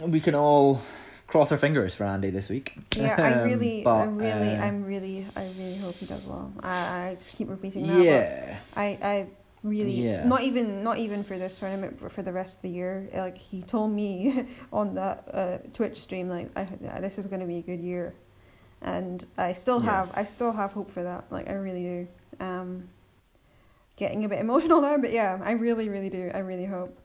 [0.00, 0.82] we can all
[1.26, 2.74] cross our fingers for Andy this week.
[2.94, 6.52] Yeah, I Um, really, I really, uh, I'm really, I really hope he does well.
[6.62, 6.70] I,
[7.10, 8.04] I just keep repeating that.
[8.06, 8.58] Yeah.
[8.74, 9.26] I, I
[9.62, 10.24] really, Yeah.
[10.24, 13.08] not even, not even for this tournament, but for the rest of the year.
[13.14, 16.64] Like he told me on that uh, Twitch stream, like I,
[17.00, 18.14] this is going to be a good year,
[18.82, 19.86] and I still Yeah.
[19.86, 21.24] have, I still have hope for that.
[21.30, 22.08] Like I really do.
[22.44, 22.88] Um,
[23.96, 26.30] getting a bit emotional now, but yeah, I really, really do.
[26.34, 26.98] I really hope.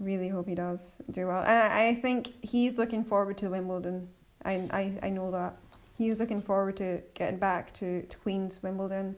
[0.00, 1.42] Really hope he does do well.
[1.42, 4.08] And I, I think he's looking forward to Wimbledon.
[4.44, 5.56] I, I, I know that.
[5.96, 9.14] He's looking forward to getting back to, to Queen's Wimbledon,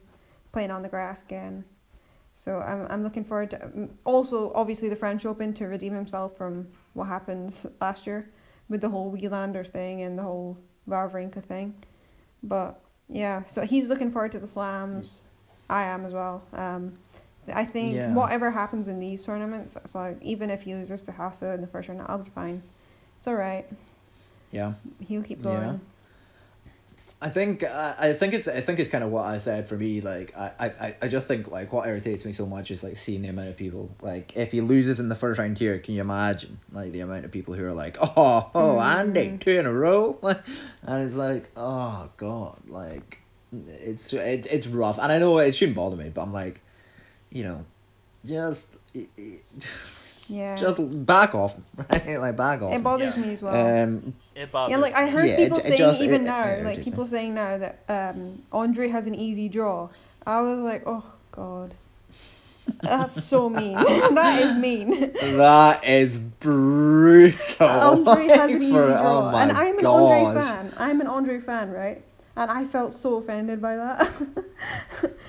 [0.52, 1.64] playing on the grass again.
[2.34, 6.36] So I'm, I'm looking forward to um, also obviously the French Open to redeem himself
[6.36, 8.28] from what happened last year
[8.68, 11.74] with the whole Wilander thing and the whole Wawrinka thing.
[12.42, 15.20] But yeah, so he's looking forward to the slams.
[15.70, 16.42] I am as well.
[16.52, 16.92] Um,
[17.54, 18.12] I think Yeah.
[18.12, 21.66] whatever happens in these tournaments, it's like even if he loses to Haase in the
[21.66, 22.62] first round, I'll be fine.
[23.18, 23.66] It's all right.
[24.50, 24.74] Yeah.
[25.00, 25.62] He'll keep going.
[25.62, 25.76] Yeah.
[27.22, 29.76] I think I I think it's I think it's kind of what I said for
[29.76, 30.02] me.
[30.02, 33.22] Like I, I, I just think like what irritates me so much is like seeing
[33.22, 33.90] the amount of people.
[34.02, 37.24] Like if he loses in the first round here, can you imagine like the amount
[37.24, 39.40] of people who are like, oh, oh, Andy, Mm.
[39.40, 40.18] two in a row,
[40.82, 43.18] and it's like, oh god, like
[43.66, 46.60] it's it, it's rough, and I know it shouldn't bother me, but I'm like,
[47.36, 47.64] you know,
[48.24, 48.66] just
[50.28, 50.56] Yeah.
[50.64, 51.54] just back off,
[51.90, 52.18] right?
[52.24, 52.72] Like back off.
[52.74, 53.22] it bothers Yeah.
[53.22, 53.54] me as well.
[53.82, 54.70] Um, It bothers.
[54.72, 56.84] yeah, like I heard Yeah, people it saying just- even it- it now, like irritates
[56.84, 57.10] people me.
[57.10, 59.88] saying now that um Andre has an easy draw.
[60.26, 61.74] I was like, oh god,
[62.80, 63.74] that's so mean.
[63.74, 65.12] that is mean.
[65.36, 67.66] that is brutal.
[67.68, 70.72] Andre has an easy draw, oh and I'm an Andre fan.
[70.78, 72.02] I'm an Andre fan, right?
[72.36, 74.12] And I felt so offended by that.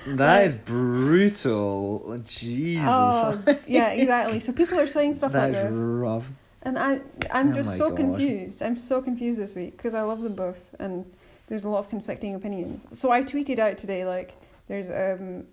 [0.06, 2.18] That Like, is brutal.
[2.24, 2.84] Jesus.
[2.86, 4.40] Oh, yeah, exactly.
[4.40, 6.24] So people are saying stuff like That's this, rough.
[6.62, 7.00] and I,
[7.30, 7.96] I'm Oh just so gosh.
[7.96, 8.62] confused.
[8.62, 11.04] I'm so confused this week because I love them both, and
[11.48, 12.86] there's a lot of conflicting opinions.
[12.98, 14.34] So I tweeted out today like,
[14.68, 15.46] there's um,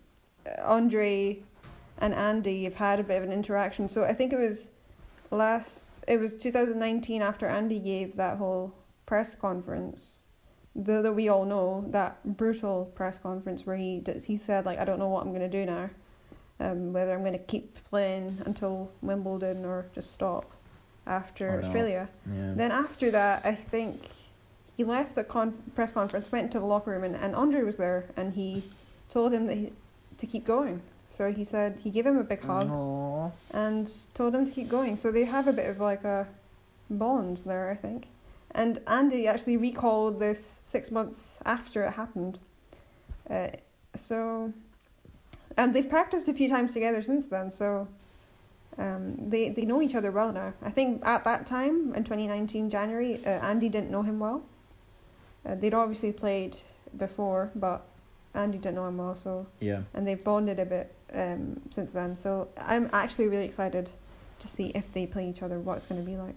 [0.64, 1.40] Andre
[2.00, 3.90] and Andy have had a bit of an interaction.
[3.90, 4.70] So I think it was
[5.32, 8.74] last, it was 2019 after Andy gave that whole
[9.06, 10.22] press conference.
[10.76, 14.84] The, that we all know that brutal press conference where he he said like I
[14.84, 15.90] don't know what I'm gonna do now,
[16.60, 20.52] um, whether I'm gonna keep playing until Wimbledon or just stop
[21.08, 21.62] after.
[21.64, 22.10] Australia.
[22.26, 22.54] Yeah.
[22.56, 24.02] Then after that, I think
[24.76, 27.78] he left the con- press conference, went into the locker room, and, and Andre was
[27.78, 28.64] there, and he
[29.10, 29.72] told him that he,
[30.18, 30.82] to keep going.
[31.10, 33.32] So he said he gave him a big hug Aw.
[33.52, 34.98] and told him to keep going.
[34.98, 36.28] So they have a bit of like a
[36.90, 38.08] bond there, I think.
[38.56, 42.40] And Andy actually recalled this six months after it happened.
[43.30, 43.50] Uh,
[43.96, 44.54] so,
[45.58, 47.52] and they've practiced a few times together since then.
[47.52, 47.88] So,
[48.78, 50.54] um, they they know each other well now.
[50.62, 54.42] I think at that time in 2019 January, uh, Andy didn't know him well.
[55.46, 56.56] Uh, they'd obviously played
[56.98, 57.86] before, but
[58.34, 59.16] Andy didn't know him well.
[59.16, 59.82] So Yeah.
[59.94, 62.16] and they've bonded a bit um, since then.
[62.16, 63.90] So I'm actually really excited
[64.40, 66.36] to see if they play each other, what it's going to be like.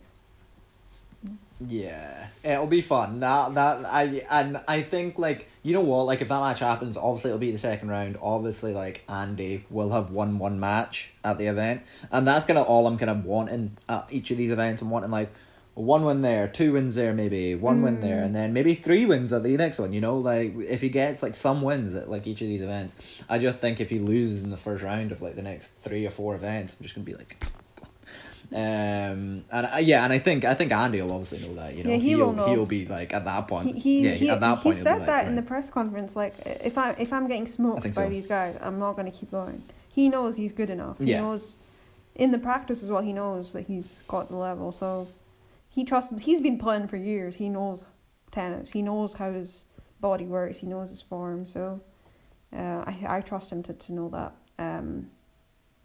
[1.66, 3.18] Yeah, it'll be fun.
[3.20, 6.96] That that I and I think like you know what like if that match happens,
[6.96, 8.16] obviously it'll be the second round.
[8.22, 12.66] Obviously like Andy will have won one match at the event, and that's kind of
[12.68, 14.82] all I'm kind of wanting at each of these events.
[14.82, 15.32] I'm wanting like
[15.74, 18.26] one win there, two wins there, maybe one win there, Mm.
[18.26, 19.92] and then maybe three wins at the next one.
[19.92, 22.94] You know, like if he gets like some wins at like each of these events,
[23.28, 26.06] I just think if he loses in the first round of like the next three
[26.06, 27.44] or four events, I'm just gonna be like.
[28.52, 31.74] Um and uh, yeah, and I think I think Andy will obviously know that.
[31.76, 32.46] You know, Yeah, he will know.
[32.46, 33.66] He'll be like at that point.
[33.66, 34.76] He he, yeah, he, at that point.
[34.76, 36.16] he'll said like, that in the press conference.
[36.16, 38.08] Like if I if I'm getting smoked by so.
[38.08, 39.62] these guys, I'm not going to keep going.
[39.92, 40.98] He knows he's good enough.
[40.98, 41.20] He Yeah.
[41.20, 41.56] knows
[42.14, 43.02] in the practice as well.
[43.02, 44.72] He knows that he's got the level.
[44.72, 45.08] So
[45.68, 46.22] he trusts.
[46.22, 47.34] He's been playing for years.
[47.36, 47.84] He knows
[48.30, 48.70] tennis.
[48.70, 49.64] He knows how his
[50.00, 50.58] body works.
[50.58, 51.44] He knows his form.
[51.46, 51.80] So
[52.56, 54.32] uh, I I trust him to to know that.
[54.58, 55.10] Um,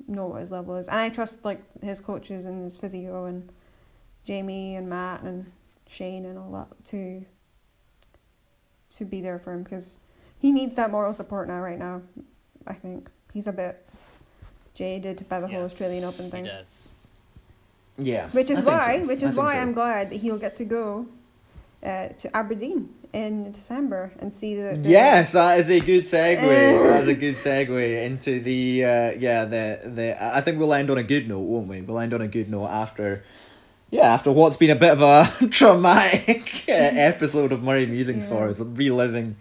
[0.08, 3.50] know what his level is, and I trust like his coaches and his physio and
[4.26, 5.46] Jamie and Matt and
[5.88, 7.26] Shane and all that to
[8.98, 9.96] to be there for him because
[10.40, 12.02] he needs that moral support now right now.
[12.68, 13.86] I think he's a bit
[14.74, 16.88] jaded by the whole Australian Open He thing, does.
[17.98, 18.30] Yeah.
[18.30, 19.06] which is I why so.
[19.06, 19.62] which is think why so.
[19.62, 21.08] I'm glad that he'll get to go
[21.84, 26.44] uh, to Aberdeen in December and see the, Yes, that is a good segue.
[26.74, 26.94] Uh.
[26.94, 30.24] That's a good segue into the uh, yeah the the.
[30.24, 31.82] I think we'll end on a good note, won't we?
[31.82, 33.24] We'll end on a good note after.
[33.92, 38.50] Yeah, after what's been a bit of a traumatic uh, episode of Murray Musings for
[38.50, 39.36] us, reliving,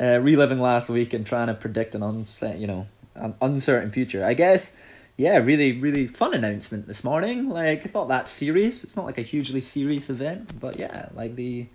[0.00, 4.24] uh, reliving last week and trying to predict an unset, you know, an uncertain future.
[4.24, 4.72] I guess,
[5.18, 7.50] yeah, really, really fun announcement this morning.
[7.50, 8.84] Like it's not that serious.
[8.84, 11.66] It's not like a hugely serious event, but yeah, like the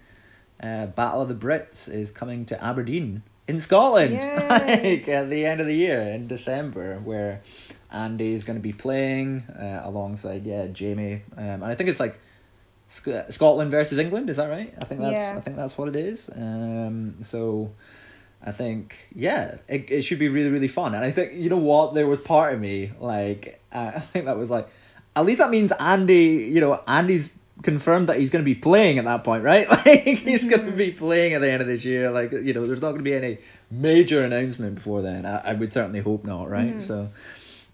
[0.61, 4.13] uh, Battle of the Brits is coming to Aberdeen in Scotland,
[4.49, 7.41] like at the end of the year in December, where
[7.91, 11.99] Andy is going to be playing uh, alongside yeah Jamie, um, and I think it's
[11.99, 12.19] like
[12.89, 14.29] Sc- Scotland versus England.
[14.29, 14.73] Is that right?
[14.79, 15.35] I think that's Yeah.
[15.37, 16.29] I think that's what it is.
[16.35, 17.71] Um, so.
[18.47, 21.57] I think yeah, it, it should be really really fun, and I think you know
[21.57, 24.69] what there was part of me like uh, I think that was like
[25.15, 27.31] at least that means Andy you know Andy's
[27.63, 29.67] confirmed that he's going to be playing at that point, right?
[29.85, 32.11] Like he's going to be playing at the end of this year.
[32.11, 33.37] Like you know, there's not going to be any
[33.71, 35.25] major announcement before then.
[35.25, 36.77] I, I would certainly hope not, right?
[36.77, 36.81] Mhm.
[36.81, 37.09] So,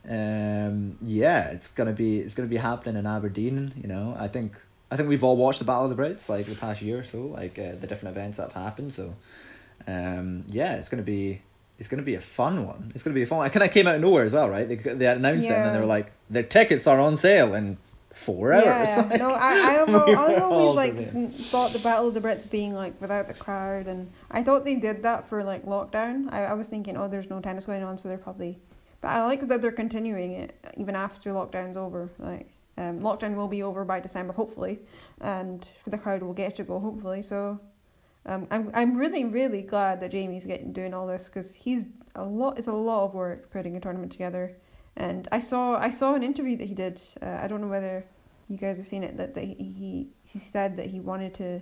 [0.09, 3.73] um, yeah, it's gonna be it's gonna be happening in Aberdeen.
[3.81, 4.53] You know, I think
[4.89, 7.03] I think we've all watched the Battle of the Brits like the past year or
[7.03, 8.93] so, like uh, the different events that have happened.
[8.93, 9.13] So,
[9.87, 11.41] um, yeah, it's gonna be.
[11.79, 12.91] It's gonna be a fun one.
[12.93, 13.39] It's gonna be a fun.
[13.39, 13.47] One.
[13.47, 14.69] It kind of came out of nowhere as well, right?
[14.69, 17.75] They, they announced it and then they were like, the tickets are on sale in
[18.25, 18.65] four hours.
[18.65, 20.95] Yeah, Like, no, I, I, almo- we I always like
[21.49, 24.75] thought the Battle of the Brits being like without the crowd, and I thought they
[24.75, 26.31] did that for like lockdown.
[26.31, 28.59] I, I was thinking, oh, there's no tennis going on, so they're probably.
[29.01, 32.09] But I like that they're continuing it even after lockdown's over.
[32.19, 32.47] Like,
[32.77, 34.79] um, lockdown will be over by December, hopefully,
[35.21, 37.21] and the crowd will get to go, hopefully.
[37.23, 37.59] So,
[38.27, 42.23] um, I'm I'm really really glad that Jamie's getting doing all this because he's a
[42.23, 42.59] lot.
[42.59, 44.55] It's a lot of work putting a tournament together.
[44.97, 47.01] And I saw I saw an interview that he did.
[47.21, 48.05] Uh, I don't know whether
[48.49, 49.17] you guys have seen it.
[49.17, 51.59] That, that he he said that he wanted to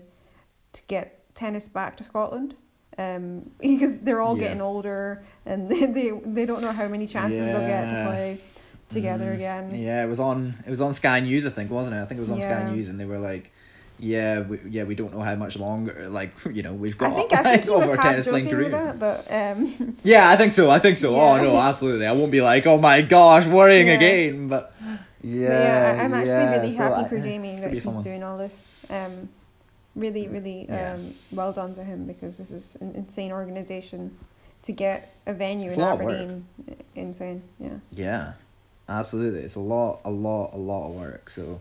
[0.73, 2.55] to get tennis back to Scotland.
[2.97, 4.41] Um, because they're all Yeah.
[4.41, 8.41] getting older and they, they they don't know how many chances they'll get to play
[8.89, 9.75] together Mm, again.
[9.75, 12.01] Yeah, it was on it was on Sky News, I think, wasn't it?
[12.01, 12.45] I think it was on Yeah.
[12.45, 13.51] Sky News, and they were like,
[13.99, 16.07] "Yeah, we, yeah, we don't know how much longer.
[16.09, 18.71] Like, you know, we've got I think I think was over half tennis playing careers."
[18.71, 20.69] that, but um, Yeah, I think so.
[20.69, 21.15] I think so.
[21.19, 22.05] Oh no, absolutely.
[22.07, 23.93] I won't be like, "Oh my gosh, worrying Yeah.
[23.95, 24.73] again," but
[25.21, 27.27] yeah, yeah, I, I'm actually yeah, really so happy I- for gonna
[27.61, 28.67] that he's fun doing all this.
[28.89, 29.29] Um,
[29.95, 30.93] really, really Yeah.
[30.93, 34.15] um, well done to him because this is an insane organisation
[34.63, 36.11] to get a venue It's in a of.
[36.11, 36.45] Aberdeen.
[36.95, 37.69] Insane, yeah.
[37.91, 38.33] Yeah,
[38.87, 39.41] absolutely.
[39.41, 41.29] It's a lot, a lot, a lot of work.
[41.29, 41.59] So,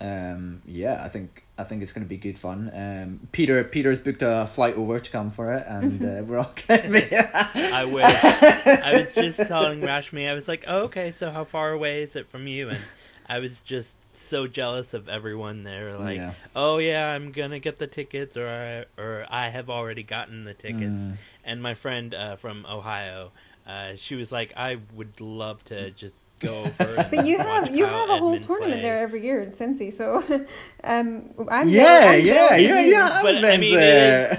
[0.00, 2.70] um, yeah, I think I think it's going to be good fun.
[2.74, 6.52] Um, Peter Peter's booked a flight over to come for it, and uh, we're all
[6.66, 7.16] going to be.
[7.16, 8.04] I wish.
[8.24, 12.16] I was just telling Rashmi, I was like, oh, okay, so how far away is
[12.16, 12.70] it from you?
[12.70, 12.80] And
[13.26, 15.96] I was just so jealous of everyone there.
[15.96, 16.32] Like, Yeah.
[16.56, 20.54] oh yeah, I'm gonna get the tickets, or I, or I have already gotten the
[20.54, 20.82] tickets.
[20.84, 21.16] Mm.
[21.44, 23.32] And my friend uh, from Ohio,
[23.66, 26.94] uh, she was like, I would love to just go over.
[26.96, 28.82] And But you have you have a whole Edmund tournament play.
[28.82, 30.18] there every year in Cincy, so
[30.84, 31.84] um, I'm Yeah,
[32.14, 33.22] jealous- I'm yeah, jealous of yeah, yeah.
[33.22, 34.38] But, I've been mean, it there.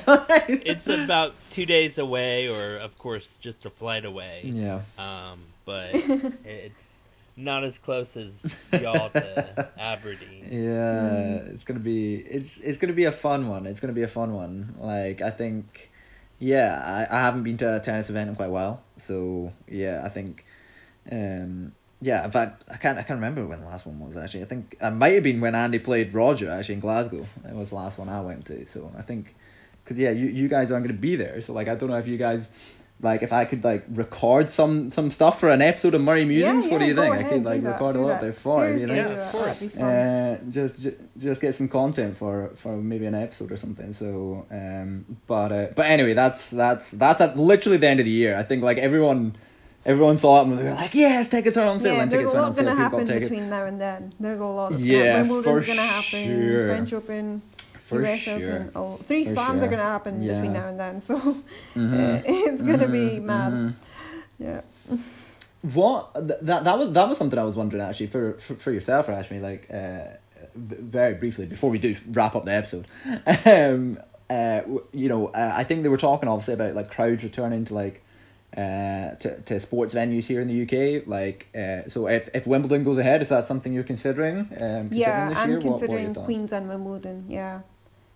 [0.66, 4.41] It's about two days away, or of course, just a flight away.
[4.45, 4.82] yeah.
[4.97, 5.93] Um, but
[6.45, 6.99] it's
[7.38, 8.34] not as close as
[8.74, 10.47] y'all to Aberdeen.
[10.52, 11.54] Yeah, Mm.
[11.54, 13.66] it's gonna be it's it's gonna be a fun one.
[13.66, 14.76] It's gonna be a fun one.
[14.78, 15.89] Like I think,
[16.39, 20.02] yeah, I, I haven't been to a tennis event in quite a while, so yeah,
[20.04, 20.43] I think,
[21.12, 21.72] um,
[22.02, 22.26] yeah.
[22.26, 24.41] In fact, I can't I can't remember when the last one was actually.
[24.41, 27.26] I think it might have been when Andy played Roger actually in Glasgow.
[27.43, 28.66] That was the last one I went to.
[28.68, 29.34] So I think,
[29.86, 32.08] cause yeah, you you guys aren't gonna be there, so like I don't know if
[32.08, 32.47] you guys.
[33.04, 36.66] Like if I could like record some some stuff for an episode of Murray Musings,
[36.66, 37.16] yeah, what do you go think?
[37.16, 38.22] I ahead, could do like that, record a do little that.
[38.22, 38.93] bit for it, you know.
[38.93, 39.60] Yeah, of course.
[39.60, 39.89] That'd be fun.
[39.89, 43.93] Uh, just, just just get some content for for maybe an episode or something.
[43.93, 48.12] So, um, but uh, but anyway, that's that's that's at literally the end of the
[48.12, 48.38] year.
[48.38, 49.36] I think like everyone
[49.86, 51.96] everyone saw it and they were like, yes, tickets are on sale.
[51.96, 54.14] Yeah, and there's a lot going to happen between now and then.
[54.20, 56.68] There's a lot that's Yeah, going to Wimbledon's going to happen, sure.
[56.68, 57.42] French Open,
[57.88, 58.34] For US sure.
[58.36, 58.72] Open.
[58.76, 59.68] Oh, three For slams sure.
[59.68, 61.00] are going to happen between now and then.
[61.00, 61.18] So
[61.76, 63.54] Mhm, uh, it's going to be mhm, mad.
[63.54, 63.74] mhm.
[64.40, 64.62] Yeah.
[65.62, 68.72] What th- that that was that was something I was wondering actually for for, for
[68.72, 70.06] yourself actually like uh,
[70.56, 72.88] v- very briefly before we do wrap up the episode,
[73.46, 77.24] um uh w- you know uh, I think they were talking obviously about like crowds
[77.24, 78.02] returning to like
[78.58, 82.84] uh to, to sports venues here in the UK like uh so if, if Wimbledon
[82.84, 85.60] goes ahead is that something you're considering um considering Yeah, this I'm year?
[85.60, 86.26] What- what considering thoughts?
[86.26, 87.26] Queens and Wimbledon.
[87.30, 87.62] Yeah.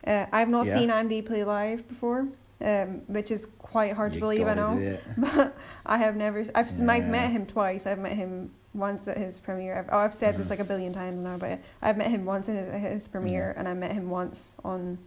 [0.06, 0.78] Uh, I've not Yeah.
[0.78, 2.28] seen Andy play live before,
[2.62, 4.46] um, which is quite hard to believe.
[4.48, 4.98] I know.
[5.18, 5.56] But
[5.86, 6.40] I have never.
[6.54, 7.88] I've s I've met him twice.
[7.88, 9.80] I've met him once at his premiere.
[9.80, 10.42] I've, oh, I've said Mm-hmm.
[10.44, 13.54] this like a billion times now, but I've met him once at his, his premiere,
[13.58, 14.98] and I met him once on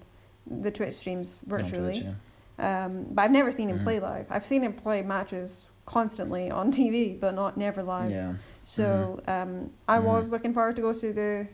[0.63, 1.99] the Twitch streams On Twitch, virtually.
[2.01, 2.15] yeah.
[2.59, 3.85] Um, but I've never seen him Mhm.
[3.85, 4.27] play live.
[4.31, 8.11] I've seen him play matches constantly on TV, but not never live.
[8.11, 8.35] Yeah.
[8.65, 10.05] So um, I Mhm.
[10.05, 11.47] was looking forward to go to the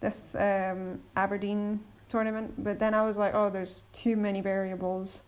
[0.00, 5.22] this um, Aberdeen tournament, but then I was like, oh, there's too many variables.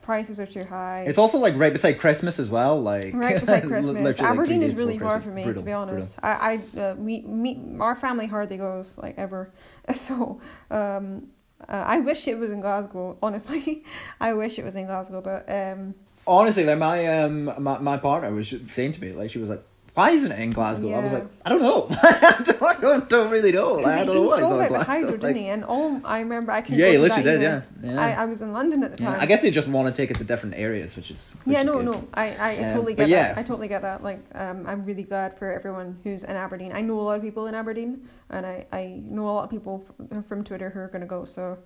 [0.00, 1.04] Prices are too high.
[1.06, 3.86] It's also like right beside Christmas as well, like Right beside Christmas.
[3.86, 5.94] literally, like, Aberdeen is really far for me, Brutal, to be brutal.
[5.96, 6.16] honest.
[6.22, 9.50] I, I uh, we, me, our family hardly goes like ever,
[9.94, 10.40] so
[10.70, 11.28] um,
[11.68, 13.16] uh, I wish it was in Glasgow.
[13.22, 13.84] Honestly,
[14.20, 15.94] I wish it was in Glasgow, but um,
[16.26, 19.62] Honestly, like my um my, my partner was saying to me like she was like,
[19.94, 20.92] why isn't it in Glasgow?
[20.92, 21.86] I was like, I don't know.
[22.02, 23.74] I don't, don't, don't really know.
[23.74, 24.86] Like, I don't know he what sold it's out the like.
[24.86, 25.46] Hydro, Like, didn't he?
[25.48, 28.00] And all I remember, I couldn't Yeah, go he literally did, yeah, yeah.
[28.02, 29.20] I, I was in London at the yeah, time.
[29.20, 31.62] I guess they just want to take it to different areas, which is which Yeah,
[31.62, 31.84] no, good.
[31.84, 33.34] no, I, I Um, totally get yeah.
[33.34, 33.38] that.
[33.38, 34.02] I totally get that.
[34.02, 36.72] Like, um, I'm really glad for everyone who's in Aberdeen.
[36.74, 39.50] I know a lot of people in Aberdeen, and I, I know a lot of
[39.50, 41.24] people f- from Twitter who are gonna go.
[41.24, 41.58] So,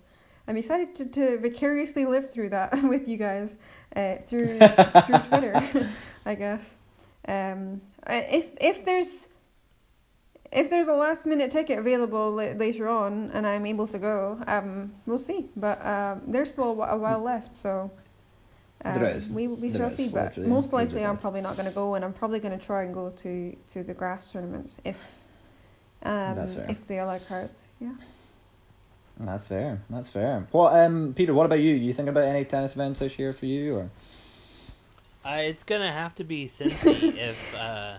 [0.47, 3.55] I'm excited to, to vicariously live through that with you guys,
[3.97, 4.75] uh, through
[5.05, 5.65] through Twitter,
[6.27, 6.63] I guess.
[7.27, 9.29] Um, if if there's
[10.51, 14.41] if there's a last minute ticket available la- later on and I'm able to go,
[14.47, 15.49] um, we'll see.
[15.57, 17.91] But um, there's still a while left, so.
[18.85, 19.29] Um, is.
[19.29, 22.13] We, we shall see, but most likely I'm probably not going to go, and I'm
[22.13, 24.97] probably going to try and go to, to the grass tournaments if
[26.05, 26.39] um,
[26.69, 27.61] if they allow crowds.
[27.81, 27.95] Yeah.
[29.19, 29.81] That's fair.
[29.91, 30.47] That's fair.
[30.53, 31.75] Well, um, Peter, what about you?
[31.75, 33.91] You think about any tennis events this year for you, or?
[35.29, 37.99] Uh, it's gonna have to be Cincy if uh,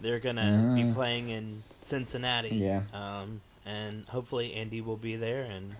[0.00, 0.94] they're gonna be Mhm.
[0.94, 2.56] playing in Cincinnati.
[2.56, 2.82] Yeah.
[2.92, 5.74] Um, and hopefully Andy will be there, and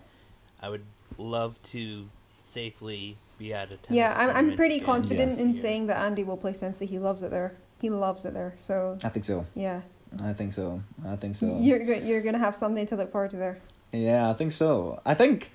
[0.61, 0.83] I would
[1.17, 2.05] love to
[2.37, 5.61] safely be at a tennis Yeah, I'm, I'm pretty confident this in year.
[5.61, 6.87] saying that Andy will play Cincy.
[6.87, 7.53] He loves it there.
[7.81, 8.53] He loves it there.
[8.59, 9.45] So I think so.
[9.53, 9.81] yeah,
[10.23, 10.81] I think so.
[11.05, 11.57] I think so.
[11.59, 13.57] you're go- you're gonna have something to look forward to there.
[13.91, 15.01] Yeah, I think so.
[15.05, 15.51] I think,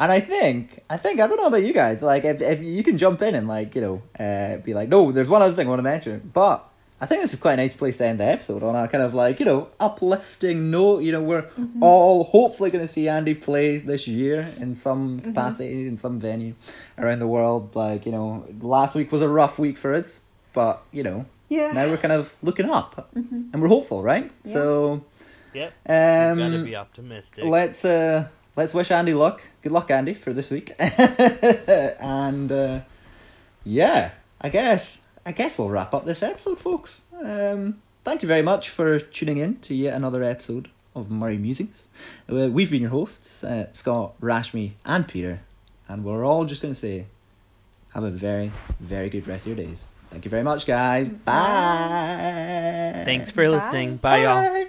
[0.00, 2.00] and I think, I think, I don't know about you guys.
[2.02, 5.12] Like, if, if you can jump in and like, you know, uh, be like, no,
[5.12, 6.66] there's one other thing I want to mention, but
[7.02, 9.02] I think this is quite a nice place to end the episode on a kind
[9.04, 11.00] of like, you know, uplifting note.
[11.02, 11.82] You know, we're Mm-hmm.
[11.82, 15.28] all hopefully going to see Andy play this year in some Mm-hmm.
[15.30, 16.54] capacity, in some venue
[16.98, 17.74] around the world.
[17.76, 20.20] Like, you know, last week was a rough week for us,
[20.52, 21.72] but you know, Yeah.
[21.72, 23.50] now we're kind of looking up Mhm.
[23.52, 24.30] and we're hopeful, right?
[24.44, 24.52] Yeah.
[24.52, 25.04] So,
[25.54, 25.72] Yep.
[25.88, 27.44] um, you gotta be optimistic.
[27.44, 28.28] let's uh
[28.60, 29.40] let's wish Andy luck.
[29.62, 30.74] Good luck, Andy, for this week.
[30.78, 32.80] and uh,
[33.64, 37.00] yeah, I guess I guess we'll wrap up this episode, folks.
[37.18, 41.88] Um, thank you very much for tuning in to yet another episode of Murray Musings.
[42.30, 45.40] Uh, we've been your hosts, uh, Scott, Rashmi, and Peter,
[45.88, 47.06] and we're all just gonna say,
[47.94, 49.82] have a very very good rest of your days.
[50.10, 51.08] Thank you very much, guys.
[51.08, 53.04] Bye.
[53.06, 53.48] Thanks for Bye.
[53.48, 53.96] listening.
[53.96, 54.42] Bye, y'all.
[54.42, 54.66] Bye.